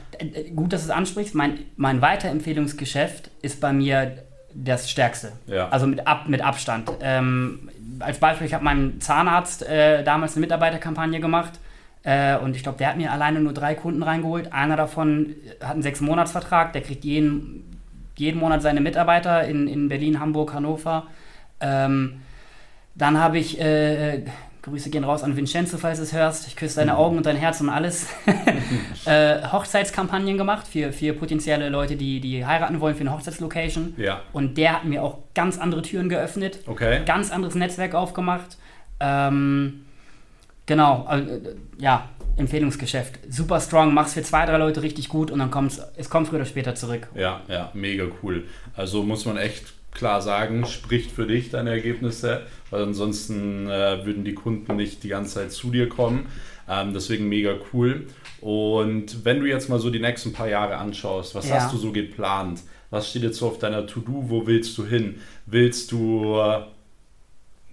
Gut, 0.55 0.73
dass 0.73 0.83
du 0.83 0.91
es 0.91 0.97
ansprichst. 0.97 1.35
Mein, 1.35 1.61
mein 1.77 2.01
Weiterempfehlungsgeschäft 2.01 3.31
ist 3.43 3.61
bei 3.61 3.73
mir 3.73 4.25
das 4.55 4.91
Stärkste. 4.91 5.33
Ja. 5.47 5.69
Also 5.69 5.87
mit, 5.87 6.07
Ab, 6.07 6.29
mit 6.29 6.41
Abstand. 6.41 6.91
Ähm, 7.01 7.69
als 7.99 8.19
Beispiel, 8.19 8.47
ich 8.47 8.55
habe 8.55 8.65
meinem 8.65 9.01
Zahnarzt 9.01 9.65
äh, 9.65 10.03
damals 10.03 10.35
eine 10.35 10.41
Mitarbeiterkampagne 10.41 11.21
gemacht 11.21 11.61
äh, 12.05 12.37
und 12.37 12.55
ich 12.55 12.63
glaube, 12.63 12.79
der 12.79 12.89
hat 12.91 12.97
mir 12.97 13.11
alleine 13.11 13.41
nur 13.41 13.53
drei 13.53 13.75
Kunden 13.75 14.03
reingeholt. 14.03 14.53
Einer 14.53 14.77
davon 14.77 15.35
hat 15.61 15.73
einen 15.73 15.83
Sechs-Monats-Vertrag, 15.83 16.73
der 16.73 16.83
kriegt 16.83 17.05
jeden, 17.05 17.81
jeden 18.17 18.39
Monat 18.39 18.63
seine 18.63 18.81
Mitarbeiter 18.81 19.45
in, 19.45 19.67
in 19.67 19.89
Berlin, 19.89 20.21
Hamburg, 20.21 20.55
Hannover. 20.55 21.07
Ähm, 21.61 22.21
dann 22.95 23.19
habe 23.19 23.39
ich 23.39 23.59
äh, 23.61 24.23
Grüße 24.65 24.89
gehen 24.89 25.05
raus 25.05 25.23
an 25.23 25.37
Vincenzo, 25.37 25.77
falls 25.77 25.99
du 25.99 26.05
es 26.05 26.15
hörst. 26.15 26.47
Ich 26.47 26.57
küsse 26.57 26.77
deine 26.77 26.93
mhm. 26.93 26.99
Augen 26.99 27.17
und 27.19 27.27
dein 27.27 27.37
Herz 27.37 27.61
und 27.61 27.69
alles. 27.69 28.07
äh, 29.05 29.43
Hochzeitskampagnen 29.53 30.39
gemacht 30.39 30.67
für, 30.67 30.93
für 30.93 31.13
potenzielle 31.13 31.69
Leute, 31.69 31.97
die, 31.97 32.21
die 32.21 32.47
heiraten 32.47 32.81
wollen 32.81 32.95
für 32.95 33.03
eine 33.03 33.13
Hochzeitslocation. 33.13 33.95
Ja. 33.99 34.23
Und 34.33 34.57
der 34.57 34.75
hat 34.75 34.85
mir 34.85 35.03
auch 35.03 35.19
ganz 35.35 35.59
andere 35.59 35.83
Türen 35.83 36.09
geöffnet. 36.09 36.61
Okay. 36.67 37.03
Ganz 37.05 37.31
anderes 37.31 37.55
Netzwerk 37.55 37.95
aufgemacht. 37.95 38.57
Ähm, 39.01 39.85
genau, 40.67 41.07
äh, 41.11 41.55
ja, 41.79 42.09
Empfehlungsgeschäft. 42.37 43.21
Super 43.29 43.61
strong, 43.61 43.95
mach's 43.95 44.15
für 44.15 44.23
zwei, 44.23 44.45
drei 44.47 44.59
Leute 44.59 44.83
richtig 44.83 45.09
gut 45.09 45.31
und 45.31 45.39
dann 45.39 45.51
kommt 45.51 45.81
es 45.97 46.11
kommt 46.11 46.29
früher 46.29 46.41
oder 46.41 46.47
später 46.47 46.75
zurück. 46.75 47.09
Ja, 47.15 47.43
ja, 47.49 47.71
mega 47.75 48.07
cool. 48.23 48.45
Also 48.75 49.03
muss 49.03 49.25
man 49.25 49.37
echt 49.37 49.73
klar 49.93 50.21
sagen, 50.21 50.67
spricht 50.67 51.13
für 51.13 51.27
dich 51.27 51.51
deine 51.51 51.71
Ergebnisse, 51.71 52.43
weil 52.71 52.83
ansonsten 52.83 53.69
äh, 53.69 54.05
würden 54.05 54.25
die 54.25 54.35
Kunden 54.35 54.77
nicht 54.77 55.05
die 55.05 55.09
ganze 55.09 55.35
Zeit 55.35 55.53
zu 55.53 55.71
dir 55.71 55.89
kommen. 55.89 56.27
Ähm, 56.69 56.93
deswegen 56.93 57.29
mega 57.29 57.55
cool. 57.73 58.07
Und 58.41 59.25
wenn 59.25 59.41
du 59.41 59.47
jetzt 59.47 59.69
mal 59.69 59.79
so 59.79 59.91
die 59.91 60.01
nächsten 60.01 60.33
paar 60.33 60.49
Jahre 60.49 60.77
anschaust, 60.77 61.35
was 61.35 61.49
ja. 61.49 61.57
hast 61.57 61.73
du 61.73 61.77
so 61.77 61.93
geplant? 61.93 62.61
Was 62.91 63.11
steht 63.11 63.23
jetzt 63.23 63.39
so 63.39 63.47
auf 63.47 63.59
deiner 63.59 63.87
To-Do? 63.87 64.25
Wo 64.29 64.47
willst 64.47 64.77
du 64.79 64.85
hin? 64.85 65.21
Willst 65.47 65.93
du 65.93 66.37
äh, 66.39 66.63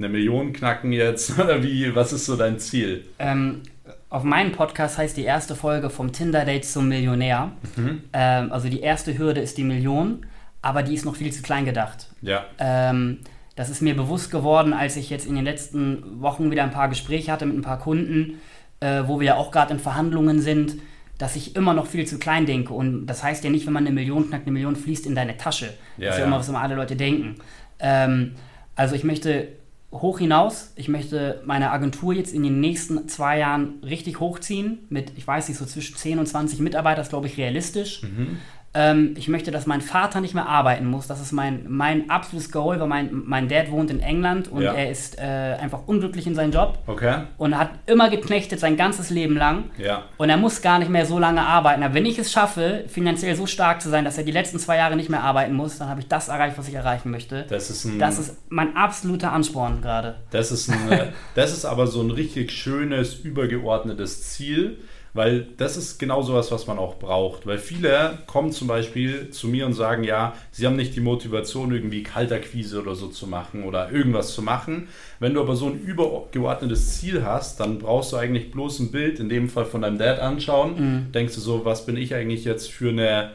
eine 0.04 0.10
Million 0.10 0.54
knacken 0.54 0.92
jetzt? 0.92 1.40
Oder 1.40 1.64
wie? 1.64 1.96
Was 1.96 2.14
ist 2.14 2.26
so 2.26 2.36
dein 2.36 2.60
Ziel? 2.60 3.06
Ähm, 3.20 3.62
auf 4.10 4.24
meinem 4.24 4.52
Podcast 4.52 4.98
heißt 4.98 5.16
die 5.16 5.24
erste 5.24 5.56
Folge 5.56 5.90
vom 5.90 6.12
Tinder-Date 6.12 6.66
zum 6.66 6.88
Millionär. 6.88 7.52
Mhm. 7.76 8.04
Ähm, 8.14 8.52
also 8.52 8.70
die 8.70 8.82
erste 8.82 9.18
Hürde 9.18 9.42
ist 9.42 9.58
die 9.58 9.64
Million 9.64 10.26
aber 10.62 10.84
die 10.84 10.94
ist 10.94 11.06
noch 11.06 11.16
viel 11.16 11.32
zu 11.32 11.42
klein 11.42 11.66
gedacht. 11.66 12.08
Ja. 12.22 12.46
Ähm, 12.60 13.20
das 13.56 13.70
ist 13.70 13.82
mir 13.82 13.96
bewusst 13.96 14.32
geworden, 14.32 14.74
als 14.74 14.96
ich 14.96 15.10
jetzt 15.10 15.26
in 15.26 15.36
den 15.36 15.44
letzten 15.44 16.22
Wochen 16.22 16.52
wieder 16.52 16.64
ein 16.64 16.72
paar 16.72 16.90
Gespräche 16.90 17.32
hatte 17.32 17.46
mit 17.46 17.58
ein 17.58 17.62
paar 17.62 17.80
Kunden, 17.80 18.40
äh, 18.80 19.04
wo 19.06 19.20
wir 19.20 19.28
ja 19.28 19.36
auch 19.36 19.52
gerade 19.52 19.74
in 19.74 19.80
Verhandlungen 19.80 20.40
sind, 20.40 20.78
dass 21.18 21.36
ich 21.36 21.56
immer 21.56 21.74
noch 21.74 21.88
viel 21.88 22.08
zu 22.08 22.18
klein 22.18 22.46
denke. 22.46 22.74
Und 22.74 23.06
das 23.06 23.24
heißt 23.24 23.44
ja 23.44 23.50
nicht, 23.50 23.66
wenn 23.66 23.74
man 23.74 23.86
eine 23.86 23.94
Million 23.94 24.28
knackt, 24.28 24.46
eine 24.46 24.54
Million 24.54 24.76
fließt 24.76 25.06
in 25.06 25.16
deine 25.16 25.38
Tasche. 25.38 25.74
Ja, 25.98 26.08
das 26.08 26.16
ist 26.16 26.20
ja, 26.20 26.26
immer, 26.26 26.40
was 26.40 26.50
immer 26.50 26.62
alle 26.62 26.76
Leute 26.76 26.96
denken. 26.96 27.36
Ähm, 27.80 28.36
also 28.76 28.96
ich 28.96 29.04
möchte 29.04 29.50
hoch 29.92 30.20
hinaus. 30.20 30.72
Ich 30.76 30.88
möchte 30.88 31.42
meine 31.46 31.72
Agentur 31.72 32.14
jetzt 32.14 32.34
in 32.34 32.44
den 32.44 32.60
nächsten 32.60 33.08
zwei 33.08 33.40
Jahren 33.40 33.84
richtig 33.84 34.20
hochziehen. 34.20 34.86
Mit, 34.90 35.14
ich 35.18 35.28
weiß 35.28 35.50
nicht, 35.50 35.58
so 35.58 35.66
zwischen 35.66 35.96
10 35.96 36.20
und 36.20 36.28
20 36.28 36.60
Mitarbeitern 36.60 37.04
ist, 37.04 37.10
glaube 37.10 37.28
ich, 37.28 37.38
realistisch. 37.38 38.04
Mhm. 38.04 38.38
Ähm, 38.74 39.16
ich 39.18 39.28
möchte, 39.28 39.52
dass 39.52 39.68
mein 39.68 39.82
Vater 39.82 40.22
nicht 40.22 40.34
mehr 40.34 40.48
arbeiten 40.48 40.86
muss. 40.86 41.08
Das 41.08 41.22
ist 41.22 41.34
mein, 41.34 41.66
mein 41.68 42.10
absolutes 42.10 42.52
Goal, 42.52 42.80
weil 42.80 42.88
mein, 42.88 43.10
mein 43.26 43.50
Dad 43.50 43.70
wohnt 43.70 43.92
in 43.92 44.00
England 44.00 44.48
und 44.48 44.62
ja. 44.62 44.74
er 44.74 44.90
ist 44.90 45.18
äh, 45.18 45.58
einfach 45.60 45.88
unglücklich 45.88 46.26
in 46.26 46.36
seinem 46.36 46.52
Job. 46.52 46.78
Okay. 46.88 47.24
Und 47.38 47.58
hat 47.58 47.72
immer 47.86 48.10
geknechtet 48.10 48.60
sein 48.60 48.78
ganzes 48.78 49.10
Leben 49.10 49.36
lang. 49.36 49.66
Ja. 49.78 50.06
Und 50.18 50.30
er 50.30 50.38
muss 50.38 50.62
gar 50.62 50.80
nicht 50.80 50.90
mehr 50.90 51.06
so 51.06 51.20
lange 51.20 51.42
arbeiten. 51.42 51.84
Aber 51.84 51.94
wenn 51.94 52.06
ich 52.06 52.18
es 52.18 52.32
schaffe, 52.32 52.86
finanziell 52.88 53.36
so 53.36 53.46
stark 53.46 53.82
zu 53.82 53.90
sein, 53.90 54.06
dass 54.06 54.18
er 54.18 54.24
die 54.24 54.32
letzten 54.32 54.58
zwei 54.58 54.78
Jahre 54.78 54.96
nicht 54.96 55.10
mehr 55.10 55.24
arbeiten 55.24 55.54
muss, 55.54 55.78
dann 55.78 55.90
habe 55.90 56.00
ich 56.00 56.08
das 56.08 56.30
erreicht, 56.30 56.58
was 56.58 56.70
ich 56.70 56.74
erreichen 56.74 57.12
möchte. 57.12 57.46
Das 57.50 57.70
ist, 57.70 57.84
ein, 57.84 58.00
das 58.00 58.20
ist 58.20 58.38
mein 58.50 58.78
absoluter 58.78 59.34
Ansporn 59.34 59.82
gerade. 59.82 60.16
Das 60.32 60.52
ist, 60.52 60.70
ein, 60.70 61.10
das 61.36 61.52
ist 61.52 61.66
aber 61.66 61.88
so 61.88 62.02
ein 62.02 62.12
richtig 62.12 62.52
schönes, 62.52 63.16
übergeordnetes 63.16 64.30
Ziel 64.30 64.78
weil 65.14 65.48
das 65.58 65.78
ist 65.78 66.00
genau 66.00 66.22
sowas, 66.22 66.52
was 66.52 66.68
man 66.68 66.80
auch 66.80 66.96
braucht. 66.96 67.46
Weil 67.46 67.58
viele 67.58 68.20
kommen 68.28 68.52
zum 68.52 68.68
Beispiel 68.68 69.30
zu 69.30 69.48
mir 69.48 69.66
und 69.66 69.74
sagen, 69.74 70.04
ja, 70.04 70.34
sie 70.52 70.66
haben 70.66 70.76
nicht 70.76 70.96
die 70.96 71.02
Motivation, 71.02 71.72
irgendwie 71.72 72.04
Kalterquise 72.04 72.82
oder 72.82 72.96
so 72.96 73.08
zu 73.08 73.28
machen 73.28 73.64
oder 73.64 73.92
irgendwas 73.92 74.34
zu 74.34 74.42
machen. 74.42 74.88
Wenn 75.20 75.34
du 75.34 75.42
aber 75.42 75.56
so 75.56 75.68
ein 75.68 75.80
übergeordnetes 75.80 77.00
Ziel 77.00 77.24
hast, 77.26 77.60
dann 77.60 77.80
brauchst 77.80 78.14
du 78.14 78.18
eigentlich 78.18 78.52
bloß 78.52 78.80
ein 78.80 78.92
Bild, 78.92 79.20
in 79.20 79.30
dem 79.30 79.50
Fall 79.50 79.66
von 79.66 79.82
deinem 79.82 79.98
Dad 79.98 80.20
anschauen. 80.20 80.76
Mhm. 80.78 81.12
Denkst 81.12 81.36
du 81.36 81.42
so, 81.42 81.66
was 81.66 81.86
bin 81.86 81.98
ich 81.98 82.16
eigentlich 82.16 82.46
jetzt 82.46 82.72
für 82.72 82.90
eine, 82.90 83.32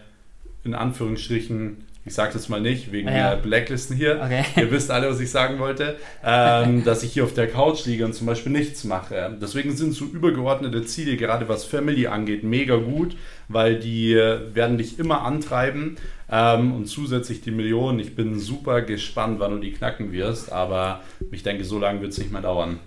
in 0.65 0.75
Anführungsstrichen, 0.75 1.86
ich 2.07 2.15
sage 2.15 2.33
das 2.33 2.49
mal 2.49 2.61
nicht, 2.61 2.93
wegen 2.93 3.09
ja. 3.09 3.31
der 3.31 3.43
Blacklisten 3.43 3.97
hier. 3.97 4.21
Okay. 4.23 4.45
Ihr 4.57 4.71
wisst 4.71 4.93
alle, 4.93 5.11
was 5.11 5.19
ich 5.19 5.31
sagen 5.31 5.59
wollte, 5.59 5.97
ähm, 6.25 6.85
dass 6.85 7.03
ich 7.03 7.13
hier 7.13 7.25
auf 7.25 7.35
der 7.35 7.49
Couch 7.49 7.85
liege 7.85 8.05
und 8.05 8.15
zum 8.15 8.29
Beispiel 8.29 8.53
nichts 8.53 8.85
mache. 8.85 9.37
Deswegen 9.43 9.77
sind 9.77 9.93
so 9.93 10.05
übergeordnete 10.05 10.85
Ziele, 10.85 11.17
gerade 11.17 11.49
was 11.49 11.65
Family 11.65 12.07
angeht, 12.07 12.45
mega 12.45 12.77
gut, 12.77 13.17
weil 13.49 13.79
die 13.81 14.15
werden 14.15 14.79
dich 14.79 14.99
immer 15.01 15.23
antreiben 15.23 15.97
ähm, 16.31 16.73
und 16.75 16.87
zusätzlich 16.87 17.41
die 17.41 17.51
Millionen. 17.51 17.99
Ich 17.99 18.15
bin 18.15 18.39
super 18.39 18.83
gespannt, 18.83 19.41
wann 19.41 19.51
du 19.53 19.59
die 19.59 19.73
knacken 19.73 20.13
wirst, 20.13 20.53
aber 20.53 21.01
ich 21.33 21.43
denke, 21.43 21.65
so 21.65 21.79
lange 21.79 22.01
wird 22.01 22.13
es 22.13 22.19
nicht 22.19 22.31
mehr 22.31 22.43
dauern. 22.43 22.79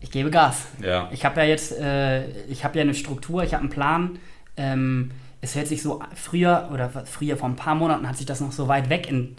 Ich 0.00 0.10
gebe 0.10 0.30
Gas. 0.30 0.68
Ja. 0.82 1.10
Ich 1.12 1.24
habe 1.24 1.40
ja 1.40 1.46
jetzt, 1.46 1.78
äh, 1.78 2.28
ich 2.46 2.64
habe 2.64 2.78
ja 2.78 2.82
eine 2.82 2.94
Struktur, 2.94 3.42
ich 3.42 3.52
habe 3.52 3.62
einen 3.62 3.70
Plan. 3.70 4.18
Ähm, 4.56 5.10
es 5.40 5.54
hört 5.54 5.66
sich 5.66 5.82
so 5.82 6.00
früher 6.14 6.68
oder 6.72 6.90
früher 7.06 7.36
vor 7.36 7.48
ein 7.48 7.56
paar 7.56 7.74
Monaten 7.74 8.08
hat 8.08 8.16
sich 8.16 8.26
das 8.26 8.40
noch 8.40 8.52
so 8.52 8.68
weit 8.68 8.90
weg 8.90 9.08
in, 9.08 9.36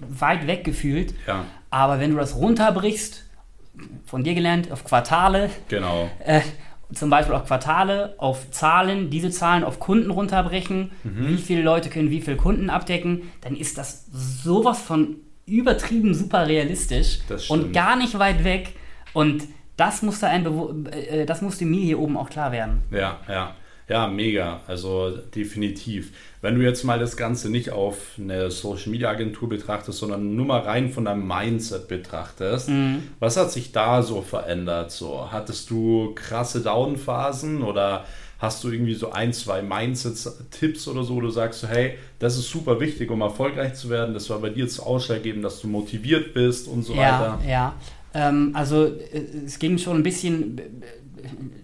weit 0.00 0.46
weg 0.46 0.64
gefühlt. 0.64 1.14
Ja. 1.26 1.44
Aber 1.70 2.00
wenn 2.00 2.10
du 2.10 2.16
das 2.16 2.36
runterbrichst, 2.36 3.24
von 4.06 4.22
dir 4.24 4.34
gelernt, 4.34 4.70
auf 4.70 4.84
Quartale, 4.84 5.50
genau. 5.68 6.10
Äh, 6.24 6.42
zum 6.92 7.08
Beispiel 7.08 7.34
auf 7.34 7.46
Quartale, 7.46 8.14
auf 8.18 8.50
Zahlen, 8.50 9.08
diese 9.08 9.30
Zahlen 9.30 9.64
auf 9.64 9.80
Kunden 9.80 10.10
runterbrechen, 10.10 10.90
mhm. 11.04 11.28
wie 11.28 11.38
viele 11.38 11.62
Leute 11.62 11.88
können 11.88 12.10
wie 12.10 12.20
viele 12.20 12.36
Kunden 12.36 12.68
abdecken, 12.68 13.32
dann 13.40 13.56
ist 13.56 13.78
das 13.78 14.06
sowas 14.12 14.80
von 14.82 15.16
übertrieben 15.46 16.14
super 16.14 16.46
realistisch 16.46 17.20
und 17.48 17.72
gar 17.72 17.96
nicht 17.96 18.18
weit 18.18 18.44
weg. 18.44 18.74
Und 19.12 19.44
das 19.76 20.02
musste, 20.02 20.28
ein 20.28 20.44
Bewo 20.44 20.74
äh, 20.90 21.24
das 21.26 21.42
musste 21.42 21.64
mir 21.64 21.80
hier 21.80 21.98
oben 21.98 22.16
auch 22.16 22.28
klar 22.28 22.52
werden. 22.52 22.82
Ja, 22.90 23.20
ja. 23.28 23.54
Ja, 23.92 24.08
mega. 24.08 24.60
Also 24.66 25.10
definitiv. 25.34 26.12
Wenn 26.40 26.54
du 26.54 26.62
jetzt 26.62 26.82
mal 26.82 26.98
das 26.98 27.18
Ganze 27.18 27.50
nicht 27.50 27.72
auf 27.72 28.12
eine 28.18 28.50
Social 28.50 28.90
Media 28.90 29.10
Agentur 29.10 29.50
betrachtest, 29.50 29.98
sondern 29.98 30.34
nur 30.34 30.46
mal 30.46 30.60
rein 30.60 30.90
von 30.90 31.04
deinem 31.04 31.26
Mindset 31.26 31.88
betrachtest, 31.88 32.70
mhm. 32.70 33.02
was 33.18 33.36
hat 33.36 33.52
sich 33.52 33.70
da 33.70 34.02
so 34.02 34.22
verändert? 34.22 34.92
So, 34.92 35.28
hattest 35.30 35.68
du 35.68 36.14
krasse 36.14 36.62
Downphasen 36.62 37.62
oder 37.62 38.06
hast 38.38 38.64
du 38.64 38.70
irgendwie 38.70 38.94
so 38.94 39.12
ein, 39.12 39.34
zwei 39.34 39.60
Mindset-Tipps 39.60 40.88
oder 40.88 41.04
so, 41.04 41.16
wo 41.16 41.20
du 41.20 41.30
sagst, 41.30 41.60
so, 41.60 41.68
hey, 41.68 41.98
das 42.18 42.38
ist 42.38 42.48
super 42.48 42.80
wichtig, 42.80 43.10
um 43.10 43.20
erfolgreich 43.20 43.74
zu 43.74 43.90
werden. 43.90 44.14
Das 44.14 44.30
war 44.30 44.38
bei 44.38 44.48
dir 44.48 44.64
jetzt 44.64 44.80
ausschlaggebend, 44.80 45.44
dass 45.44 45.60
du 45.60 45.68
motiviert 45.68 46.32
bist 46.32 46.66
und 46.66 46.82
so 46.82 46.94
ja, 46.94 47.00
weiter. 47.00 47.40
Ja, 47.46 47.74
ähm, 48.14 48.52
also 48.54 48.86
äh, 48.86 49.44
es 49.44 49.58
ging 49.58 49.76
schon 49.76 49.98
ein 49.98 50.02
bisschen 50.02 50.60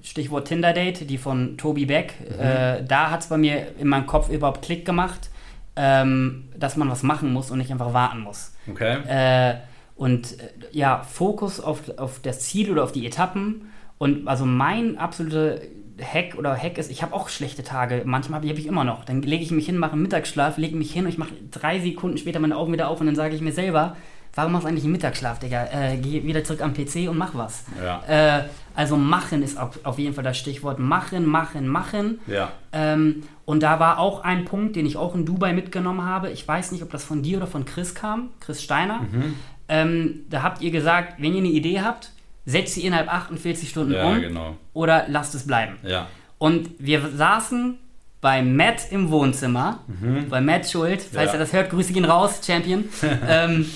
Stichwort 0.03 0.49
Tinder 0.49 0.73
Date, 0.73 1.09
die 1.09 1.19
von 1.19 1.57
Tobi 1.57 1.87
Beck, 1.87 2.15
mhm. 2.21 2.41
äh, 2.41 2.83
da 2.85 3.11
hat 3.11 3.21
es 3.21 3.29
bei 3.29 3.37
mir 3.37 3.69
in 3.79 3.89
meinem 3.89 4.07
Kopf 4.07 4.29
überhaupt 4.29 4.63
Klick 4.63 4.85
gemacht, 4.85 5.31
ähm, 5.77 6.49
dass 6.57 6.77
man 6.77 6.91
was 6.91 7.03
machen 7.03 7.33
muss 7.33 7.51
und 7.51 7.59
nicht 7.59 7.71
einfach 7.71 7.93
warten 7.93 8.21
muss. 8.21 8.53
Okay. 8.69 8.99
Äh, 9.07 9.57
und 9.97 10.41
äh, 10.41 10.49
ja, 10.73 11.03
Fokus 11.03 11.61
auf, 11.61 11.99
auf 11.99 12.21
das 12.21 12.41
Ziel 12.41 12.71
oder 12.71 12.85
auf 12.85 12.93
die 12.93 13.07
Etappen. 13.07 13.71
Und 13.99 14.29
also 14.29 14.47
mein 14.47 14.97
absoluter 14.97 15.59
Hack 16.01 16.37
oder 16.37 16.57
Hack 16.57 16.79
ist, 16.79 16.91
ich 16.91 17.03
habe 17.03 17.15
auch 17.15 17.29
schlechte 17.29 17.63
Tage. 17.63 18.03
Manchmal 18.05 18.41
habe 18.41 18.59
ich 18.59 18.67
immer 18.67 18.85
noch. 18.85 19.05
Dann 19.05 19.23
lege 19.23 19.43
ich 19.43 19.51
mich 19.51 19.67
hin, 19.67 19.77
mache 19.77 19.93
einen 19.93 20.03
Mittagsschlaf, 20.03 20.57
lege 20.57 20.77
mich 20.77 20.93
hin 20.93 21.05
und 21.05 21.11
ich 21.11 21.19
mache 21.19 21.35
drei 21.51 21.81
Sekunden 21.81 22.19
später 22.19 22.39
meine 22.39 22.57
Augen 22.57 22.73
wieder 22.73 22.89
auf 22.89 23.01
und 23.01 23.07
dann 23.07 23.17
sage 23.17 23.35
ich 23.35 23.41
mir 23.41 23.53
selber, 23.53 23.97
warum 24.35 24.53
machst 24.53 24.65
du 24.65 24.69
eigentlich 24.69 24.85
einen 24.85 24.93
Mittagsschlaf, 24.93 25.39
Digga? 25.39 25.67
Äh, 25.67 25.97
geh 25.97 26.23
wieder 26.25 26.45
zurück 26.45 26.63
am 26.63 26.75
PC 26.75 27.09
und 27.09 27.19
mach 27.19 27.35
was. 27.35 27.65
Ja. 27.83 28.03
Äh, 28.39 28.45
also 28.75 28.97
machen 28.97 29.43
ist 29.43 29.59
auf, 29.59 29.85
auf, 29.85 29.99
jeden 29.99 30.15
Fall 30.15 30.25
das 30.25 30.39
Stichwort. 30.39 30.79
Machen, 30.79 31.27
machen, 31.27 31.67
machen. 31.67 32.21
Ja. 32.27 32.53
Ähm, 32.73 33.25
und 33.45 33.63
da 33.63 33.81
war 33.81 33.99
auch 33.99 34.23
ein 34.23 34.45
Punkt, 34.45 34.77
den 34.77 34.87
ich 34.87 34.97
auch 34.97 35.15
in 35.15 35.27
Dubai 35.27 35.53
mitgenommen 35.53 36.05
habe. 36.05 36.31
Ich 36.31 36.47
weiß 36.47 36.73
nicht, 36.73 36.83
ob 36.83 36.91
das 36.91 37.03
von 37.03 37.23
dir 37.23 37.39
oder 37.39 37.47
von 37.47 37.65
Chris 37.65 37.95
kam, 37.95 38.31
Chris 38.41 38.63
Steiner. 38.63 39.01
Mhm. 39.01 39.35
Ähm, 39.69 40.21
da 40.31 40.43
habt 40.43 40.63
ihr 40.63 40.71
gesagt, 40.71 41.15
wenn 41.19 41.33
ihr 41.33 41.41
eine 41.41 41.49
Idee 41.49 41.81
habt, 41.81 42.13
setzt 42.47 42.75
sie 42.75 42.87
innerhalb 42.87 43.13
48 43.13 43.69
Stunden 43.69 43.93
ja, 43.93 44.09
um 44.09 44.21
genau. 44.21 44.57
oder 44.73 45.05
lasst 45.09 45.35
es 45.35 45.47
bleiben. 45.47 45.77
Ja. 45.83 46.07
Und 46.39 46.71
wir 46.79 47.09
saßen 47.09 47.79
bei 48.21 48.43
Matt 48.43 48.91
im 48.91 49.11
Wohnzimmer, 49.11 49.81
mhm. 49.87 50.29
bei 50.29 50.41
Matt 50.41 50.69
Schuld, 50.69 51.03
falls 51.03 51.29
ja. 51.29 51.33
er 51.35 51.39
das 51.39 51.53
hört, 51.53 51.71
grüße 51.71 51.93
ihn 51.93 52.05
raus, 52.05 52.41
Champion. 52.45 52.85
ähm, 53.29 53.67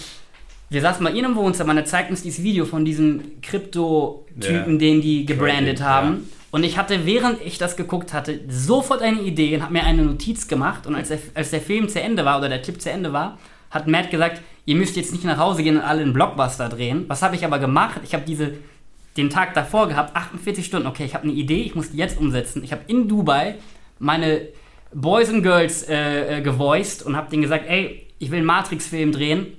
wir 0.72 0.80
saßen 0.80 1.02
mal 1.02 1.16
in 1.16 1.24
einem 1.24 1.36
Wohnzimmer 1.36 1.72
und 1.72 1.78
er 1.78 1.84
zeigt 1.84 2.10
uns 2.10 2.22
dieses 2.22 2.42
Video 2.42 2.64
von 2.64 2.84
diesem 2.84 3.40
Krypto-Typen, 3.42 4.72
ja. 4.72 4.78
den 4.78 5.00
die 5.00 5.26
gebrandet 5.26 5.78
Trading, 5.78 5.84
haben. 5.84 6.08
Ja. 6.08 6.36
Und 6.52 6.64
ich 6.64 6.76
hatte, 6.76 7.06
während 7.06 7.40
ich 7.42 7.58
das 7.58 7.76
geguckt 7.76 8.12
hatte, 8.12 8.40
sofort 8.48 9.02
eine 9.02 9.20
Idee 9.20 9.56
und 9.56 9.62
habe 9.62 9.72
mir 9.72 9.84
eine 9.84 10.02
Notiz 10.02 10.48
gemacht. 10.48 10.86
Und 10.86 10.94
als 10.94 11.08
der, 11.08 11.18
als 11.34 11.50
der 11.50 11.60
Film 11.60 11.88
zu 11.88 12.00
Ende 12.00 12.24
war 12.24 12.38
oder 12.38 12.48
der 12.48 12.60
Clip 12.60 12.80
zu 12.80 12.90
Ende 12.90 13.12
war, 13.12 13.38
hat 13.70 13.86
Matt 13.86 14.10
gesagt, 14.10 14.42
ihr 14.66 14.76
müsst 14.76 14.96
jetzt 14.96 15.12
nicht 15.12 15.24
nach 15.24 15.38
Hause 15.38 15.62
gehen 15.62 15.76
und 15.76 15.82
alle 15.82 16.02
einen 16.02 16.12
Blockbuster 16.12 16.68
drehen. 16.68 17.04
Was 17.08 17.22
habe 17.22 17.36
ich 17.36 17.44
aber 17.44 17.58
gemacht? 17.58 18.00
Ich 18.04 18.14
habe 18.14 18.24
diese 18.26 18.54
den 19.16 19.28
Tag 19.28 19.52
davor 19.54 19.88
gehabt, 19.88 20.16
48 20.16 20.64
Stunden. 20.64 20.86
Okay, 20.86 21.04
ich 21.04 21.14
habe 21.14 21.24
eine 21.24 21.32
Idee, 21.32 21.62
ich 21.62 21.74
muss 21.74 21.90
die 21.90 21.98
jetzt 21.98 22.18
umsetzen. 22.18 22.64
Ich 22.64 22.72
habe 22.72 22.82
in 22.86 23.08
Dubai 23.08 23.56
meine 23.98 24.48
Boys 24.94 25.28
and 25.28 25.42
Girls 25.42 25.82
äh, 25.88 26.38
äh, 26.38 26.40
gevoiced 26.42 27.02
und 27.02 27.16
habe 27.16 27.30
denen 27.30 27.42
gesagt, 27.42 27.66
ey, 27.68 28.06
ich 28.18 28.30
will 28.30 28.38
einen 28.38 28.46
Matrix-Film 28.46 29.12
drehen 29.12 29.58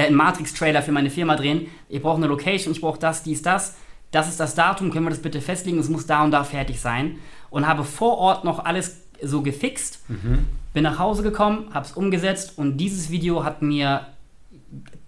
äh, 0.00 0.06
einen 0.06 0.16
Matrix-Trailer 0.16 0.82
für 0.82 0.92
meine 0.92 1.10
Firma 1.10 1.36
drehen. 1.36 1.68
Ich 1.88 2.02
brauche 2.02 2.16
eine 2.16 2.26
Location, 2.26 2.72
ich 2.72 2.80
brauche 2.80 2.98
das, 2.98 3.22
dies, 3.22 3.42
das. 3.42 3.76
Das 4.10 4.28
ist 4.28 4.40
das 4.40 4.54
Datum, 4.54 4.90
können 4.90 5.06
wir 5.06 5.10
das 5.10 5.22
bitte 5.22 5.40
festlegen? 5.40 5.78
Es 5.78 5.88
muss 5.88 6.06
da 6.06 6.24
und 6.24 6.32
da 6.32 6.42
fertig 6.44 6.80
sein. 6.80 7.18
Und 7.50 7.66
habe 7.66 7.84
vor 7.84 8.18
Ort 8.18 8.44
noch 8.44 8.64
alles 8.64 9.02
so 9.22 9.42
gefixt. 9.42 10.00
Mhm. 10.08 10.46
Bin 10.72 10.82
nach 10.84 10.98
Hause 10.98 11.22
gekommen, 11.22 11.66
habe 11.72 11.84
es 11.84 11.92
umgesetzt 11.92 12.54
und 12.56 12.76
dieses 12.76 13.10
Video 13.10 13.44
hat 13.44 13.60
mir, 13.62 14.06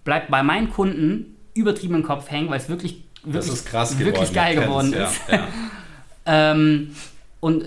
bleibt 0.03 0.29
bei 0.29 0.43
meinen 0.43 0.69
Kunden 0.69 1.37
übertrieben 1.53 1.95
im 1.95 2.03
Kopf 2.03 2.29
hängen, 2.29 2.49
weil 2.49 2.57
es 2.57 2.69
wirklich, 2.69 3.03
wirklich, 3.23 3.99
wirklich 3.99 4.33
geil 4.33 4.55
geworden 4.55 4.93
ist. 4.93 5.21
Ja, 5.29 5.35
ja. 5.35 5.47
ähm, 6.51 6.95
und 7.43 7.65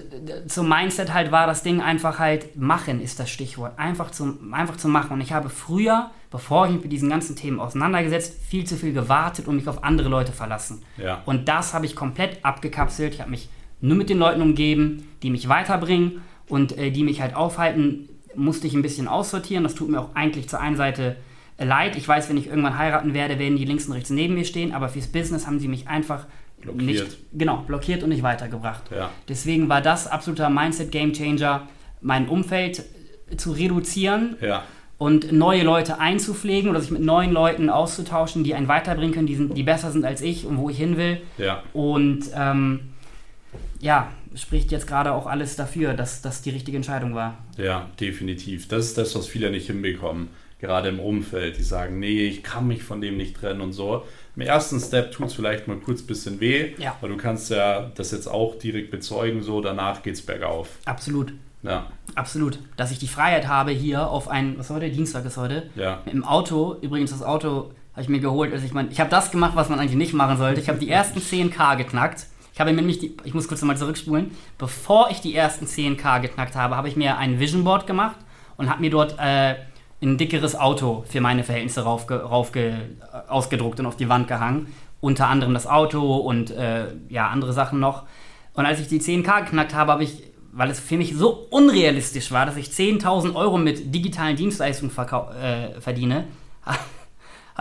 zum 0.48 0.70
Mindset 0.70 1.12
halt 1.12 1.32
war 1.32 1.46
das 1.46 1.62
Ding 1.62 1.82
einfach 1.82 2.18
halt, 2.18 2.56
machen 2.56 3.02
ist 3.02 3.20
das 3.20 3.28
Stichwort. 3.28 3.78
Einfach 3.78 4.10
zum, 4.10 4.54
einfach 4.54 4.78
zu 4.78 4.88
machen. 4.88 5.12
Und 5.12 5.20
ich 5.20 5.34
habe 5.34 5.50
früher, 5.50 6.10
bevor 6.36 6.66
ich 6.66 6.72
mich 6.72 6.82
mit 6.82 6.92
diesen 6.92 7.08
ganzen 7.08 7.34
Themen 7.34 7.58
auseinandergesetzt, 7.60 8.38
viel 8.46 8.64
zu 8.64 8.76
viel 8.76 8.92
gewartet 8.92 9.48
und 9.48 9.56
mich 9.56 9.66
auf 9.68 9.82
andere 9.82 10.10
Leute 10.10 10.32
verlassen. 10.32 10.82
Ja. 10.98 11.22
Und 11.24 11.48
das 11.48 11.72
habe 11.72 11.86
ich 11.86 11.96
komplett 11.96 12.44
abgekapselt. 12.44 13.14
Ich 13.14 13.20
habe 13.22 13.30
mich 13.30 13.48
nur 13.80 13.96
mit 13.96 14.10
den 14.10 14.18
Leuten 14.18 14.42
umgeben, 14.42 15.08
die 15.22 15.30
mich 15.30 15.48
weiterbringen 15.48 16.20
und 16.46 16.76
äh, 16.76 16.90
die 16.90 17.04
mich 17.04 17.22
halt 17.22 17.34
aufhalten, 17.34 18.10
musste 18.34 18.66
ich 18.66 18.74
ein 18.74 18.82
bisschen 18.82 19.08
aussortieren. 19.08 19.64
Das 19.64 19.74
tut 19.74 19.88
mir 19.88 19.98
auch 19.98 20.14
eigentlich 20.14 20.46
zur 20.46 20.60
einen 20.60 20.76
Seite 20.76 21.16
äh, 21.56 21.64
leid. 21.64 21.96
Ich 21.96 22.06
weiß, 22.06 22.28
wenn 22.28 22.36
ich 22.36 22.48
irgendwann 22.48 22.76
heiraten 22.76 23.14
werde, 23.14 23.38
werden 23.38 23.56
die 23.56 23.64
links 23.64 23.86
und 23.86 23.94
rechts 23.94 24.10
neben 24.10 24.34
mir 24.34 24.44
stehen, 24.44 24.74
aber 24.74 24.90
fürs 24.90 25.06
Business 25.06 25.46
haben 25.46 25.58
sie 25.58 25.68
mich 25.68 25.88
einfach 25.88 26.26
blockiert. 26.60 26.86
Nicht, 26.86 27.16
genau, 27.32 27.62
blockiert 27.66 28.02
und 28.02 28.10
nicht 28.10 28.22
weitergebracht. 28.22 28.82
Ja. 28.94 29.08
Deswegen 29.26 29.70
war 29.70 29.80
das 29.80 30.06
absoluter 30.06 30.50
Mindset-Game-Changer, 30.50 31.66
mein 32.02 32.28
Umfeld 32.28 32.84
zu 33.38 33.52
reduzieren 33.52 34.36
ja. 34.42 34.64
Und 34.98 35.32
neue 35.32 35.62
Leute 35.62 35.98
einzupflegen 35.98 36.70
oder 36.70 36.80
sich 36.80 36.90
mit 36.90 37.02
neuen 37.02 37.32
Leuten 37.32 37.68
auszutauschen, 37.68 38.44
die 38.44 38.54
einen 38.54 38.68
weiterbringen 38.68 39.14
können, 39.14 39.26
die, 39.26 39.34
sind, 39.34 39.56
die 39.56 39.62
besser 39.62 39.90
sind 39.90 40.04
als 40.04 40.22
ich 40.22 40.46
und 40.46 40.56
wo 40.56 40.70
ich 40.70 40.78
hin 40.78 40.96
will. 40.96 41.20
Ja. 41.38 41.62
Und 41.72 42.30
ähm, 42.34 42.80
ja, 43.80 44.10
spricht 44.34 44.72
jetzt 44.72 44.86
gerade 44.86 45.12
auch 45.12 45.26
alles 45.26 45.56
dafür, 45.56 45.94
dass 45.94 46.22
das 46.22 46.42
die 46.42 46.50
richtige 46.50 46.76
Entscheidung 46.76 47.14
war. 47.14 47.38
Ja, 47.58 47.90
definitiv. 48.00 48.68
Das 48.68 48.86
ist 48.86 48.98
das, 48.98 49.14
was 49.14 49.26
viele 49.26 49.50
nicht 49.50 49.66
hinbekommen, 49.66 50.28
gerade 50.60 50.88
im 50.88 50.98
Umfeld. 50.98 51.58
Die 51.58 51.62
sagen, 51.62 51.98
nee, 51.98 52.26
ich 52.26 52.42
kann 52.42 52.66
mich 52.66 52.82
von 52.82 53.00
dem 53.00 53.16
nicht 53.18 53.36
trennen 53.36 53.60
und 53.60 53.72
so 53.72 54.04
im 54.36 54.42
ersten 54.42 54.78
Step 54.78 55.12
tut 55.12 55.28
es 55.28 55.34
vielleicht 55.34 55.66
mal 55.66 55.78
kurz 55.78 56.02
ein 56.02 56.06
bisschen 56.06 56.40
weh, 56.40 56.74
ja. 56.76 56.94
aber 56.98 57.08
du 57.08 57.16
kannst 57.16 57.50
ja 57.50 57.90
das 57.94 58.12
jetzt 58.12 58.26
auch 58.26 58.58
direkt 58.58 58.90
bezeugen, 58.90 59.42
so 59.42 59.62
danach 59.62 60.02
geht 60.02 60.14
es 60.14 60.22
bergauf. 60.22 60.68
Absolut. 60.84 61.32
Ja. 61.62 61.86
Absolut. 62.14 62.58
Dass 62.76 62.90
ich 62.90 62.98
die 62.98 63.08
Freiheit 63.08 63.48
habe, 63.48 63.70
hier 63.72 64.08
auf 64.08 64.28
ein, 64.28 64.58
was 64.58 64.70
heute? 64.70 64.88
Dienstag 64.90 65.24
ist 65.24 65.36
heute. 65.36 65.68
Ja. 65.74 66.00
Im 66.06 66.24
Auto, 66.24 66.76
übrigens 66.80 67.10
das 67.10 67.22
Auto 67.22 67.72
habe 67.92 68.02
ich 68.02 68.08
mir 68.08 68.20
geholt. 68.20 68.52
Also 68.52 68.64
ich 68.64 68.74
meine, 68.74 68.90
ich 68.90 69.00
habe 69.00 69.10
das 69.10 69.30
gemacht, 69.30 69.52
was 69.54 69.68
man 69.68 69.80
eigentlich 69.80 69.96
nicht 69.96 70.12
machen 70.12 70.36
sollte. 70.36 70.60
Ich 70.60 70.68
habe 70.68 70.78
die 70.78 70.88
ersten 70.88 71.18
10k 71.18 71.76
geknackt. 71.76 72.26
Ich 72.52 72.60
habe 72.60 72.72
nämlich 72.72 72.98
die, 72.98 73.16
ich 73.24 73.34
muss 73.34 73.48
kurz 73.48 73.60
nochmal 73.60 73.76
zurückspulen. 73.76 74.30
Bevor 74.58 75.10
ich 75.10 75.20
die 75.20 75.34
ersten 75.34 75.66
10k 75.66 76.20
geknackt 76.20 76.54
habe, 76.54 76.76
habe 76.76 76.88
ich 76.88 76.96
mir 76.96 77.18
ein 77.18 77.40
Vision 77.40 77.64
Board 77.64 77.86
gemacht 77.86 78.16
und 78.56 78.70
habe 78.70 78.80
mir 78.80 78.90
dort 78.90 79.18
äh, 79.18 79.56
ein 80.02 80.18
dickeres 80.18 80.56
Auto 80.56 81.04
für 81.08 81.20
meine 81.20 81.44
Verhältnisse 81.44 81.82
raufge, 81.82 82.22
raufge, 82.22 82.74
ausgedruckt 83.28 83.80
und 83.80 83.86
auf 83.86 83.96
die 83.96 84.08
Wand 84.08 84.28
gehangen. 84.28 84.72
Unter 85.00 85.28
anderem 85.28 85.54
das 85.54 85.66
Auto 85.66 86.16
und 86.16 86.50
äh, 86.50 86.86
ja, 87.08 87.28
andere 87.28 87.52
Sachen 87.52 87.80
noch. 87.80 88.04
Und 88.54 88.64
als 88.66 88.80
ich 88.80 88.88
die 88.88 89.00
10k 89.00 89.44
geknackt 89.44 89.74
habe, 89.74 89.92
habe 89.92 90.04
ich, 90.04 90.22
weil 90.56 90.70
es 90.70 90.80
für 90.80 90.96
mich 90.96 91.14
so 91.14 91.46
unrealistisch 91.50 92.32
war, 92.32 92.46
dass 92.46 92.56
ich 92.56 92.68
10.000 92.68 93.34
Euro 93.34 93.58
mit 93.58 93.94
digitalen 93.94 94.36
Dienstleistungen 94.36 94.90
äh, 94.90 95.80
verdiene, 95.80 96.24
habe 96.64 96.82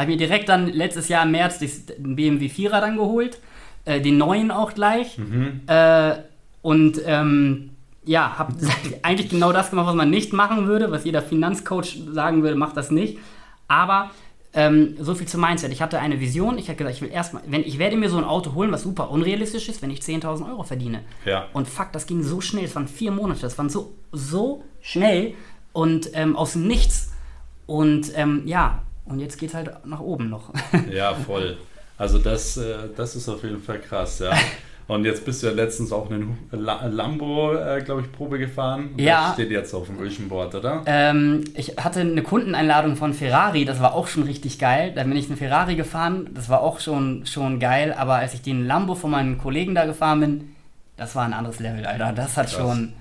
ich 0.04 0.08
mir 0.08 0.18
direkt 0.18 0.50
dann 0.50 0.68
letztes 0.68 1.10
Jahr 1.10 1.26
im 1.26 1.32
März 1.32 1.60
den 1.60 2.16
BMW 2.16 2.48
4er 2.48 2.80
dann 2.82 2.96
geholt. 2.96 3.40
Äh, 3.84 4.02
den 4.02 4.18
neuen 4.18 4.50
auch 4.50 4.74
gleich. 4.74 5.18
Mhm. 5.18 5.62
Äh, 5.68 6.16
und 6.62 7.00
ähm, 7.06 7.72
ja, 8.06 8.38
habe 8.38 8.54
eigentlich 9.04 9.30
genau 9.30 9.52
das 9.52 9.70
gemacht, 9.70 9.88
was 9.88 9.96
man 9.96 10.10
nicht 10.10 10.34
machen 10.34 10.66
würde, 10.66 10.90
was 10.90 11.04
jeder 11.04 11.22
Finanzcoach 11.22 11.98
sagen 12.12 12.44
würde, 12.44 12.56
mach 12.56 12.74
das 12.74 12.92
nicht. 12.92 13.20
Aber 13.68 14.12
ähm, 14.56 14.96
so 14.98 15.14
viel 15.16 15.28
zum 15.28 15.42
Mindset. 15.42 15.72
Ich 15.74 15.82
hatte 15.82 16.00
eine 16.00 16.20
Vision. 16.20 16.58
Ich 16.58 16.70
habe 16.70 16.78
gesagt, 16.78 16.96
ich 16.96 17.02
will 17.02 17.12
erstmal, 17.12 17.44
wenn 17.46 17.62
ich 17.62 17.78
werde 17.78 17.98
mir 17.98 18.10
so 18.10 18.18
ein 18.18 18.24
Auto 18.24 18.54
holen, 18.54 18.72
was 18.72 18.84
super 18.84 19.12
unrealistisch 19.12 19.68
ist, 19.68 19.82
wenn 19.82 19.92
ich 19.92 20.00
10.000 20.00 20.50
Euro 20.50 20.64
verdiene. 20.64 21.02
Ja. 21.26 21.48
Und 21.52 21.68
fuck, 21.68 21.92
das 21.92 22.08
ging 22.08 22.24
so 22.24 22.40
schnell. 22.40 22.64
Es 22.64 22.76
waren 22.76 22.88
vier 22.88 23.12
Monate. 23.12 23.42
Das 23.42 23.58
waren 23.58 23.70
so 23.70 23.94
so 24.14 24.64
schnell 24.82 25.34
und 25.74 26.10
ähm, 26.14 26.38
aus 26.38 26.54
dem 26.54 26.68
Nichts. 26.68 27.12
Und 27.68 28.12
ähm, 28.16 28.44
ja, 28.46 28.82
und 29.06 29.20
jetzt 29.20 29.38
geht 29.38 29.50
es 29.50 29.56
halt 29.56 29.86
nach 29.86 30.00
oben 30.00 30.30
noch. 30.30 30.54
ja, 30.92 31.14
voll. 31.14 31.58
Also 31.98 32.18
das, 32.18 32.58
äh, 32.58 32.90
das 32.96 33.16
ist 33.16 33.28
auf 33.30 33.44
jeden 33.44 33.62
Fall 33.62 33.80
krass, 33.80 34.20
ja. 34.20 34.32
Und 34.88 35.04
jetzt 35.04 35.26
bist 35.26 35.42
du 35.42 35.48
ja 35.48 35.54
letztens 35.54 35.92
auch 35.92 36.12
einen 36.12 36.38
Lambo, 36.52 37.56
äh, 37.56 37.82
glaube 37.82 38.02
ich, 38.02 38.12
Probe 38.12 38.38
gefahren. 38.38 38.92
Ja. 38.98 39.28
Das 39.28 39.34
steht 39.34 39.50
jetzt 39.50 39.74
auf 39.74 39.88
dem 39.88 40.00
Vision 40.00 40.30
Board, 40.30 40.54
oder? 40.54 40.84
Ähm, 40.86 41.44
ich 41.56 41.78
hatte 41.78 42.02
eine 42.02 42.22
Kundeneinladung 42.22 42.96
von 42.96 43.14
Ferrari, 43.14 43.66
das 43.66 43.80
war 43.80 43.96
auch 43.96 44.08
schon 44.08 44.24
richtig 44.24 44.60
geil. 44.60 44.94
Da 44.96 45.04
bin 45.04 45.16
ich 45.16 45.28
einen 45.28 45.38
Ferrari 45.38 45.76
gefahren, 45.76 46.30
das 46.36 46.50
war 46.50 46.62
auch 46.62 46.80
schon, 46.80 47.26
schon 47.26 47.60
geil. 47.60 47.96
Aber 47.98 48.16
als 48.16 48.36
ich 48.36 48.44
den 48.44 48.68
Lambo 48.68 48.94
von 48.94 49.10
meinen 49.10 49.40
Kollegen 49.40 49.74
da 49.74 49.86
gefahren 49.86 50.20
bin, 50.20 50.56
das 50.98 51.16
war 51.16 51.26
ein 51.26 51.34
anderes 51.34 51.60
Level, 51.60 51.86
Alter. 51.86 52.14
Das 52.14 52.38
hat 52.38 52.48
Krass. 52.48 52.56
schon 52.56 52.94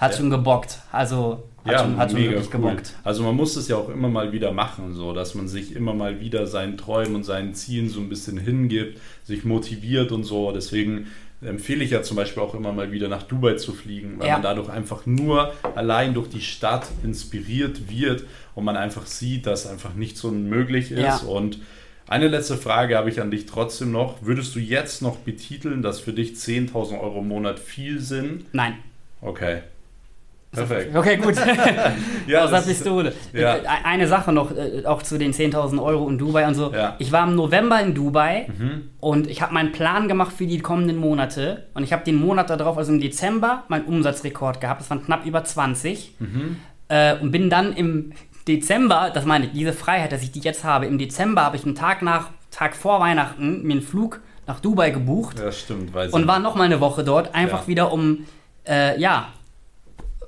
hat 0.00 0.12
ja. 0.12 0.16
schon 0.16 0.30
gebockt. 0.30 0.78
Also 0.90 1.44
hat 1.64 1.72
ja, 1.72 1.78
schon, 1.80 1.96
hat 1.96 2.10
schon 2.10 2.20
wirklich 2.20 2.46
cool. 2.46 2.50
gebockt. 2.50 2.94
Also 3.04 3.22
man 3.22 3.36
muss 3.36 3.56
es 3.56 3.68
ja 3.68 3.76
auch 3.76 3.88
immer 3.88 4.08
mal 4.08 4.32
wieder 4.32 4.52
machen, 4.52 4.94
so 4.94 5.12
dass 5.12 5.34
man 5.34 5.48
sich 5.48 5.76
immer 5.76 5.94
mal 5.94 6.20
wieder 6.20 6.46
seinen 6.46 6.76
Träumen 6.76 7.14
und 7.14 7.24
seinen 7.24 7.54
Zielen 7.54 7.88
so 7.88 8.00
ein 8.00 8.08
bisschen 8.08 8.38
hingibt, 8.38 8.98
sich 9.24 9.44
motiviert 9.44 10.12
und 10.12 10.24
so. 10.24 10.52
Deswegen 10.52 11.06
empfehle 11.42 11.84
ich 11.84 11.90
ja 11.90 12.02
zum 12.02 12.16
Beispiel 12.16 12.42
auch 12.42 12.54
immer 12.54 12.72
mal 12.72 12.92
wieder 12.92 13.08
nach 13.08 13.22
Dubai 13.22 13.54
zu 13.54 13.72
fliegen, 13.72 14.18
weil 14.18 14.28
ja. 14.28 14.34
man 14.34 14.42
dadurch 14.42 14.68
einfach 14.68 15.06
nur 15.06 15.52
allein 15.74 16.14
durch 16.14 16.28
die 16.28 16.40
Stadt 16.40 16.86
inspiriert 17.02 17.90
wird 17.90 18.24
und 18.54 18.64
man 18.64 18.76
einfach 18.76 19.06
sieht, 19.06 19.46
dass 19.46 19.66
einfach 19.66 19.94
nicht 19.94 20.16
so 20.16 20.30
möglich 20.30 20.90
ist. 20.92 21.00
Ja. 21.00 21.16
Und 21.18 21.58
eine 22.06 22.28
letzte 22.28 22.56
Frage 22.56 22.96
habe 22.96 23.08
ich 23.08 23.20
an 23.20 23.30
dich 23.30 23.46
trotzdem 23.46 23.92
noch. 23.92 24.22
Würdest 24.22 24.54
du 24.54 24.58
jetzt 24.58 25.00
noch 25.00 25.16
betiteln, 25.18 25.80
dass 25.80 26.00
für 26.00 26.12
dich 26.12 26.32
10.000 26.32 27.00
Euro 27.00 27.20
im 27.20 27.28
Monat 27.28 27.58
viel 27.58 28.00
sind? 28.00 28.52
Nein. 28.52 28.74
Okay. 29.20 29.60
Perfekt. 30.52 30.96
Okay, 30.96 31.16
gut. 31.16 31.34
ja, 32.26 32.44
Aus 32.44 32.50
der 32.50 32.60
Pistole. 32.62 33.12
Ja. 33.32 33.56
Äh, 33.56 33.62
eine 33.84 34.08
Sache 34.08 34.32
noch, 34.32 34.50
äh, 34.56 34.84
auch 34.84 35.02
zu 35.02 35.16
den 35.16 35.32
10.000 35.32 35.80
Euro 35.82 36.08
in 36.08 36.18
Dubai 36.18 36.46
und 36.46 36.54
so. 36.54 36.72
Ja. 36.72 36.96
Ich 36.98 37.12
war 37.12 37.26
im 37.26 37.36
November 37.36 37.80
in 37.80 37.94
Dubai 37.94 38.48
mhm. 38.48 38.90
und 38.98 39.28
ich 39.28 39.42
habe 39.42 39.54
meinen 39.54 39.70
Plan 39.72 40.08
gemacht 40.08 40.32
für 40.32 40.46
die 40.46 40.58
kommenden 40.58 40.96
Monate. 40.96 41.68
Und 41.74 41.84
ich 41.84 41.92
habe 41.92 42.04
den 42.04 42.16
Monat 42.16 42.50
darauf, 42.50 42.76
also 42.76 42.92
im 42.92 43.00
Dezember, 43.00 43.64
meinen 43.68 43.84
Umsatzrekord 43.84 44.60
gehabt. 44.60 44.80
Das 44.80 44.90
waren 44.90 45.04
knapp 45.04 45.24
über 45.24 45.44
20. 45.44 46.16
Mhm. 46.18 46.56
Äh, 46.88 47.16
und 47.18 47.30
bin 47.30 47.48
dann 47.48 47.72
im 47.72 48.12
Dezember, 48.48 49.10
das 49.14 49.24
meine 49.24 49.46
ich, 49.46 49.52
diese 49.52 49.72
Freiheit, 49.72 50.10
dass 50.10 50.22
ich 50.22 50.32
die 50.32 50.40
jetzt 50.40 50.64
habe, 50.64 50.86
im 50.86 50.98
Dezember 50.98 51.42
habe 51.42 51.56
ich 51.56 51.64
einen 51.64 51.76
Tag 51.76 52.02
nach, 52.02 52.30
Tag 52.50 52.74
vor 52.74 52.98
Weihnachten 52.98 53.62
mir 53.62 53.74
einen 53.74 53.82
Flug 53.82 54.20
nach 54.48 54.58
Dubai 54.58 54.90
gebucht. 54.90 55.38
Ja, 55.38 55.52
stimmt. 55.52 55.94
Weiß 55.94 56.12
und 56.12 56.26
war 56.26 56.40
noch 56.40 56.56
mal 56.56 56.64
eine 56.64 56.80
Woche 56.80 57.04
dort, 57.04 57.34
einfach 57.36 57.62
ja. 57.62 57.66
wieder 57.68 57.92
um, 57.92 58.26
äh, 58.66 58.98
ja, 59.00 59.28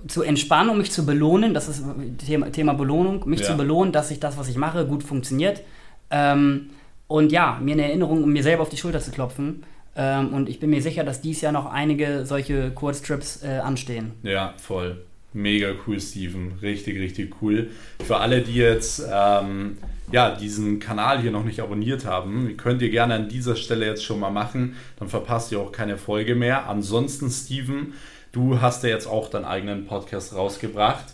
zu 0.09 0.23
entspannen, 0.23 0.71
um 0.71 0.79
mich 0.79 0.93
zu 0.93 1.07
belohnen, 1.07 1.55
das 1.55 1.69
ist 1.69 1.85
Thema, 2.27 2.51
Thema 2.51 2.75
Belohnung, 2.75 3.29
mich 3.29 3.41
ja. 3.41 3.47
zu 3.47 3.57
belohnen, 3.57 3.93
dass 3.93 4.11
ich 4.11 4.21
das, 4.21 4.37
was 4.39 4.49
ich 4.49 4.57
mache, 4.57 4.87
gut 4.87 5.03
funktioniert. 5.03 5.63
Ähm, 6.11 6.71
und 7.07 7.33
ja, 7.33 7.59
mir 7.61 7.73
eine 7.73 7.85
Erinnerung, 7.85 8.23
um 8.23 8.33
mir 8.33 8.43
selber 8.43 8.63
auf 8.63 8.69
die 8.69 8.77
Schulter 8.77 9.01
zu 9.01 9.11
klopfen. 9.11 9.65
Ähm, 9.95 10.33
und 10.33 10.49
ich 10.49 10.61
bin 10.61 10.71
mir 10.71 10.83
sicher, 10.83 11.05
dass 11.05 11.21
dies 11.21 11.41
Jahr 11.41 11.53
noch 11.53 11.67
einige 11.67 12.25
solche 12.25 12.71
Kurztrips 12.71 13.43
äh, 13.43 13.59
anstehen. 13.59 14.13
Ja, 14.23 14.55
voll. 14.57 15.05
Mega 15.35 15.73
cool, 15.87 15.99
Steven. 15.99 16.59
Richtig, 16.61 16.99
richtig 16.99 17.37
cool. 17.41 17.71
Für 18.05 18.19
alle, 18.19 18.43
die 18.43 18.55
jetzt 18.55 19.03
ähm, 19.11 19.79
ja, 20.11 20.35
diesen 20.35 20.79
Kanal 20.79 21.21
hier 21.21 21.31
noch 21.31 21.45
nicht 21.45 21.61
abonniert 21.61 22.05
haben, 22.05 22.55
könnt 22.59 22.83
ihr 22.83 22.91
gerne 22.91 23.15
an 23.15 23.29
dieser 23.29 23.57
Stelle 23.57 23.87
jetzt 23.87 24.05
schon 24.05 24.21
mal 24.21 24.31
machen. 24.31 24.77
Dann 24.99 25.09
verpasst 25.09 25.51
ihr 25.53 25.61
auch 25.61 25.73
keine 25.73 25.97
Folge 25.97 26.35
mehr. 26.35 26.69
Ansonsten, 26.69 27.31
Steven, 27.31 27.95
Du 28.33 28.61
hast 28.63 28.83
ja 28.83 28.89
jetzt 28.89 29.07
auch 29.07 29.29
deinen 29.29 29.45
eigenen 29.45 29.87
Podcast 29.87 30.35
rausgebracht. 30.35 31.05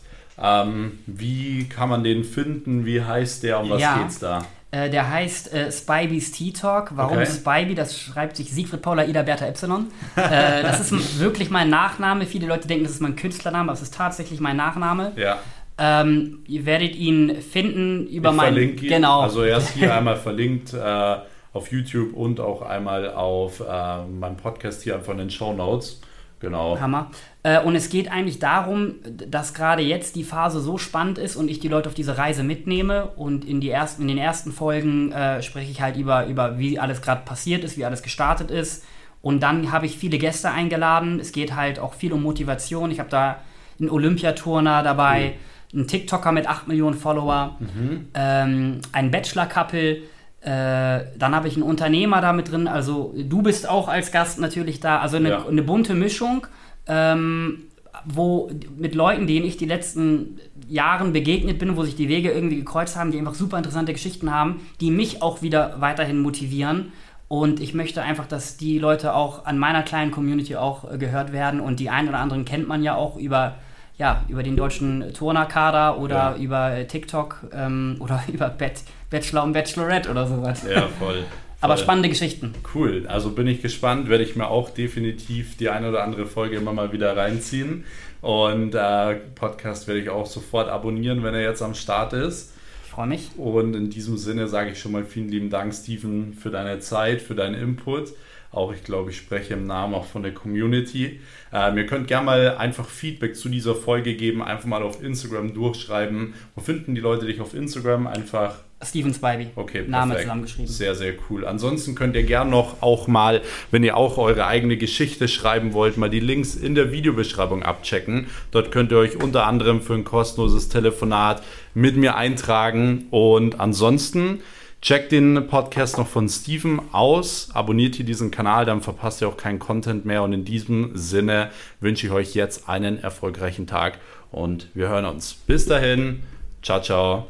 Ähm, 0.41 1.01
wie 1.07 1.69
kann 1.69 1.89
man 1.89 2.05
den 2.05 2.23
finden? 2.23 2.87
Wie 2.87 3.03
heißt 3.03 3.43
der? 3.43 3.61
Um 3.61 3.71
was 3.71 3.83
ja. 3.83 3.99
geht's 3.99 4.21
da? 4.21 4.45
Äh, 4.71 4.89
der 4.89 5.11
heißt 5.11 5.53
äh, 5.53 5.73
Spybees 5.73 6.31
Tea 6.31 6.53
Talk. 6.53 6.93
Warum 6.95 7.19
okay. 7.19 7.27
Spybe? 7.27 7.75
Das 7.75 7.99
schreibt 7.99 8.37
sich 8.37 8.53
Siegfried 8.53 8.83
Paula 8.83 9.05
Ida 9.05 9.23
Bertha 9.23 9.47
Epsilon. 9.47 9.89
äh, 10.15 10.63
das 10.63 10.93
ist 10.93 11.19
wirklich 11.19 11.51
mein 11.51 11.71
Nachname. 11.71 12.25
Viele 12.25 12.47
Leute 12.47 12.69
denken, 12.69 12.85
das 12.85 12.93
ist 12.93 13.01
mein 13.01 13.17
Künstlername, 13.17 13.65
aber 13.71 13.73
es 13.73 13.83
ist 13.83 13.95
tatsächlich 13.95 14.39
mein 14.39 14.57
Nachname. 14.57 15.13
Ja. 15.17 15.39
Ähm, 15.77 16.45
ihr 16.47 16.67
werdet 16.67 16.95
ihn 16.95 17.41
finden 17.43 18.07
über 18.07 18.31
mein. 18.31 18.55
Verlinke 18.55 18.85
ihn. 18.85 18.91
Genau. 18.91 19.23
Also 19.23 19.43
er 19.43 19.59
ist 19.59 19.71
hier 19.71 19.93
einmal 19.97 20.17
verlinkt 20.17 20.73
äh, 20.73 21.17
auf 21.53 21.73
YouTube 21.73 22.15
und 22.15 22.39
auch 22.39 22.63
einmal 22.63 23.11
auf 23.11 23.61
äh, 23.61 24.05
meinem 24.05 24.37
Podcast 24.37 24.83
hier 24.83 24.95
einfach 24.95 25.13
in 25.13 25.19
den 25.19 25.31
Show 25.31 25.53
Notes. 25.53 26.01
Genau. 26.41 26.79
Hammer. 26.79 27.11
Äh, 27.43 27.61
und 27.61 27.75
es 27.75 27.91
geht 27.91 28.11
eigentlich 28.11 28.39
darum, 28.39 28.97
dass 29.05 29.55
gerade 29.55 29.83
jetzt 29.83 30.15
die 30.17 30.25
Phase 30.25 30.61
so 30.61 30.79
spannend 30.79 31.19
ist 31.19 31.37
und 31.37 31.51
ich 31.51 31.59
die 31.59 31.69
Leute 31.69 31.89
auf 31.89 31.95
diese 31.95 32.17
Reise 32.17 32.43
mitnehme. 32.43 33.07
Und 33.17 33.45
in, 33.45 33.61
die 33.61 33.71
ersten, 33.71 34.03
in 34.03 34.09
den 34.09 34.19
ersten 34.19 34.53
Folgen 34.53 35.13
äh, 35.13 35.43
spreche 35.43 35.71
ich 35.71 35.81
halt 35.81 35.97
über, 35.97 36.27
über 36.27 36.59
wie 36.59 36.79
alles 36.79 37.03
gerade 37.03 37.23
passiert 37.25 37.65
ist, 37.65 37.77
wie 37.77 37.85
alles 37.85 38.03
gestartet 38.03 38.51
ist. 38.51 38.85
Und 39.21 39.43
dann 39.43 39.73
habe 39.73 39.87
ich 39.87 39.99
viele 39.99 40.19
Gäste 40.19 40.51
eingeladen. 40.51 41.19
Es 41.19 41.33
geht 41.33 41.57
halt 41.57 41.79
auch 41.79 41.95
viel 41.95 42.13
um 42.13 42.23
Motivation. 42.23 42.91
Ich 42.91 43.01
habe 43.01 43.11
da 43.11 43.39
einen 43.81 43.91
Olympiaturner 43.91 44.83
dabei, 44.83 45.35
mhm. 45.73 45.81
einen 45.81 45.89
TikToker 45.89 46.33
mit 46.33 46.49
8 46.49 46.69
Millionen 46.69 46.97
Follower, 46.97 47.57
mhm. 47.59 48.09
ähm, 48.15 48.81
ein 48.93 49.11
Bachelor-Couple 49.11 50.03
dann 50.41 51.35
habe 51.35 51.49
ich 51.49 51.55
einen 51.55 51.65
Unternehmer 51.65 52.21
da 52.21 52.33
mit 52.33 52.51
drin, 52.51 52.69
also 52.69 53.13
du 53.17 53.43
bist 53.43 53.69
auch 53.69 53.89
als 53.89 54.13
Gast 54.13 54.39
natürlich 54.39 54.79
da, 54.79 55.01
also 55.01 55.17
eine, 55.17 55.31
ja. 55.31 55.47
eine 55.47 55.63
bunte 55.63 55.95
Mischung, 55.95 56.47
ähm, 56.87 57.65
wo 58.05 58.51
mit 58.77 58.95
Leuten, 58.95 59.27
denen 59.27 59.45
ich 59.45 59.57
die 59.57 59.67
letzten 59.67 60.39
Jahren 60.69 61.13
begegnet 61.13 61.59
bin, 61.59 61.77
wo 61.77 61.83
sich 61.83 61.97
die 61.97 62.09
Wege 62.09 62.31
irgendwie 62.31 62.57
gekreuzt 62.57 62.97
haben, 62.97 63.11
die 63.11 63.19
einfach 63.19 63.35
super 63.35 63.57
interessante 63.57 63.93
Geschichten 63.93 64.33
haben, 64.33 64.61
die 64.81 64.91
mich 64.91 65.23
auch 65.23 65.43
wieder 65.43 65.81
weiterhin 65.81 66.21
motivieren. 66.21 66.93
Und 67.27 67.61
ich 67.61 67.75
möchte 67.75 68.01
einfach, 68.03 68.27
dass 68.27 68.57
die 68.57 68.79
Leute 68.79 69.15
auch 69.15 69.45
an 69.45 69.59
meiner 69.59 69.83
kleinen 69.83 70.11
Community 70.11 70.57
auch 70.57 70.91
äh, 70.91 70.97
gehört 70.97 71.33
werden. 71.33 71.61
Und 71.61 71.79
die 71.81 71.91
einen 71.91 72.09
oder 72.09 72.19
anderen 72.19 72.45
kennt 72.45 72.69
man 72.69 72.83
ja 72.83 72.95
auch 72.95 73.17
über 73.17 73.57
ja, 73.99 74.23
über 74.29 74.45
den 74.45 74.57
deutschen 74.57 75.13
Turnerkader 75.13 75.99
oder 75.99 76.15
ja. 76.15 76.37
über 76.37 76.87
TikTok 76.87 77.49
ähm, 77.53 77.97
oder 77.99 78.23
über 78.33 78.49
Bet 78.49 78.85
Bachelor 79.11 79.45
und 79.45 79.53
Bachelorette 79.53 80.11
oder 80.11 80.27
sowas. 80.27 80.63
Ja, 80.69 80.89
voll. 80.99 81.25
Aber 81.61 81.77
spannende 81.77 82.09
Geschichten. 82.09 82.55
Cool. 82.75 83.05
Also 83.09 83.31
bin 83.31 83.49
ich 83.49 83.63
gespannt, 83.63 84.09
werde 84.09 84.23
ich 84.23 84.37
mir 84.37 84.49
auch 84.49 84.71
definitiv 84.71 85.57
die 85.57 85.71
eine 85.71 85.89
oder 85.89 86.05
andere 86.05 86.27
Folge 86.27 86.57
immer 86.57 86.73
mal 86.73 86.93
wieder 86.93 87.17
reinziehen. 87.17 87.85
Und 88.21 88.75
äh, 88.75 89.15
Podcast 89.35 89.89
werde 89.89 90.01
ich 90.01 90.09
auch 90.09 90.27
sofort 90.27 90.69
abonnieren, 90.69 91.25
wenn 91.25 91.35
er 91.35 91.43
jetzt 91.43 91.63
am 91.63 91.75
Start 91.75 92.13
ist. 92.13 92.53
Ich 92.85 92.91
freue 92.91 93.09
mich. 93.09 93.31
Und 93.37 93.75
in 93.75 93.91
diesem 93.91 94.19
Sinne 94.19 94.47
sage 94.47 94.71
ich 94.71 94.79
schon 94.79 94.93
mal 94.93 95.05
vielen 95.05 95.29
lieben 95.29 95.51
Dank, 95.51 95.75
Steven, 95.75 96.35
für 96.35 96.51
deine 96.51 96.79
Zeit, 96.79 97.21
für 97.21 97.35
deinen 97.35 97.55
Input. 97.55 98.13
Auch 98.51 98.73
ich 98.73 98.83
glaube, 98.83 99.11
ich 99.11 99.19
spreche 99.19 99.55
im 99.55 99.67
Namen 99.67 99.95
auch 99.95 100.07
von 100.07 100.23
der 100.23 100.33
Community. 100.33 101.21
Ähm, 101.53 101.77
ihr 101.77 101.87
könnt 101.87 102.09
gerne 102.09 102.27
mal 102.27 102.57
einfach 102.57 102.89
Feedback 102.89 103.37
zu 103.37 103.49
dieser 103.49 103.75
Folge 103.75 104.15
geben, 104.15 104.43
einfach 104.43 104.67
mal 104.67 104.83
auf 104.83 105.03
Instagram 105.03 105.53
durchschreiben. 105.53 106.35
Wo 106.55 106.63
finden 106.63 106.95
die 106.95 107.01
Leute 107.01 107.27
dich 107.27 107.41
auf 107.41 107.55
Instagram? 107.55 108.07
Einfach 108.07 108.57
Steven 108.83 109.13
Spivey. 109.13 109.49
Okay, 109.57 109.85
Name 109.87 110.17
zusammengeschrieben. 110.17 110.67
Sehr, 110.69 110.95
sehr 110.95 111.15
cool. 111.29 111.45
Ansonsten 111.45 111.95
könnt 111.95 112.15
ihr 112.15 112.23
gerne 112.23 112.51
noch 112.51 112.81
auch 112.81 113.09
mal, 113.09 113.43
wenn 113.71 113.83
ihr 113.83 113.97
auch 113.97 114.19
eure 114.19 114.47
eigene 114.47 114.77
Geschichte 114.77 115.27
schreiben 115.27 115.73
wollt, 115.73 115.97
mal 115.97 116.09
die 116.09 116.21
Links 116.21 116.55
in 116.55 116.75
der 116.75 116.93
Videobeschreibung 116.93 117.65
abchecken. 117.65 118.29
Dort 118.53 118.71
könnt 118.71 118.93
ihr 118.93 118.99
euch 118.99 119.21
unter 119.21 119.47
anderem 119.47 119.83
für 119.83 119.95
ein 119.95 120.05
kostenloses 120.05 120.69
Telefonat 120.69 121.43
mit 121.75 121.97
mir 121.97 122.17
eintragen. 122.17 123.07
Und 123.11 123.59
ansonsten 123.59 124.41
Checkt 124.81 125.11
den 125.11 125.49
Podcast 125.49 125.99
noch 125.99 126.07
von 126.07 126.29
Steven 126.29 126.81
aus, 126.93 127.49
abonniert 127.53 127.97
hier 127.97 128.05
diesen 128.07 128.31
Kanal, 128.31 128.65
dann 128.65 128.81
verpasst 128.81 129.21
ihr 129.21 129.29
auch 129.29 129.37
keinen 129.37 129.59
Content 129.59 130.05
mehr. 130.05 130.23
Und 130.23 130.33
in 130.33 130.45
diesem 130.45 130.93
Sinne 130.95 131.51
wünsche 131.81 132.07
ich 132.07 132.13
euch 132.13 132.35
jetzt 132.35 132.69
einen 132.69 132.99
erfolgreichen 133.03 133.67
Tag 133.67 133.99
und 134.31 134.69
wir 134.75 134.89
hören 134.89 135.05
uns. 135.05 135.35
Bis 135.35 135.67
dahin, 135.67 136.23
ciao, 136.63 136.81
ciao. 136.81 137.29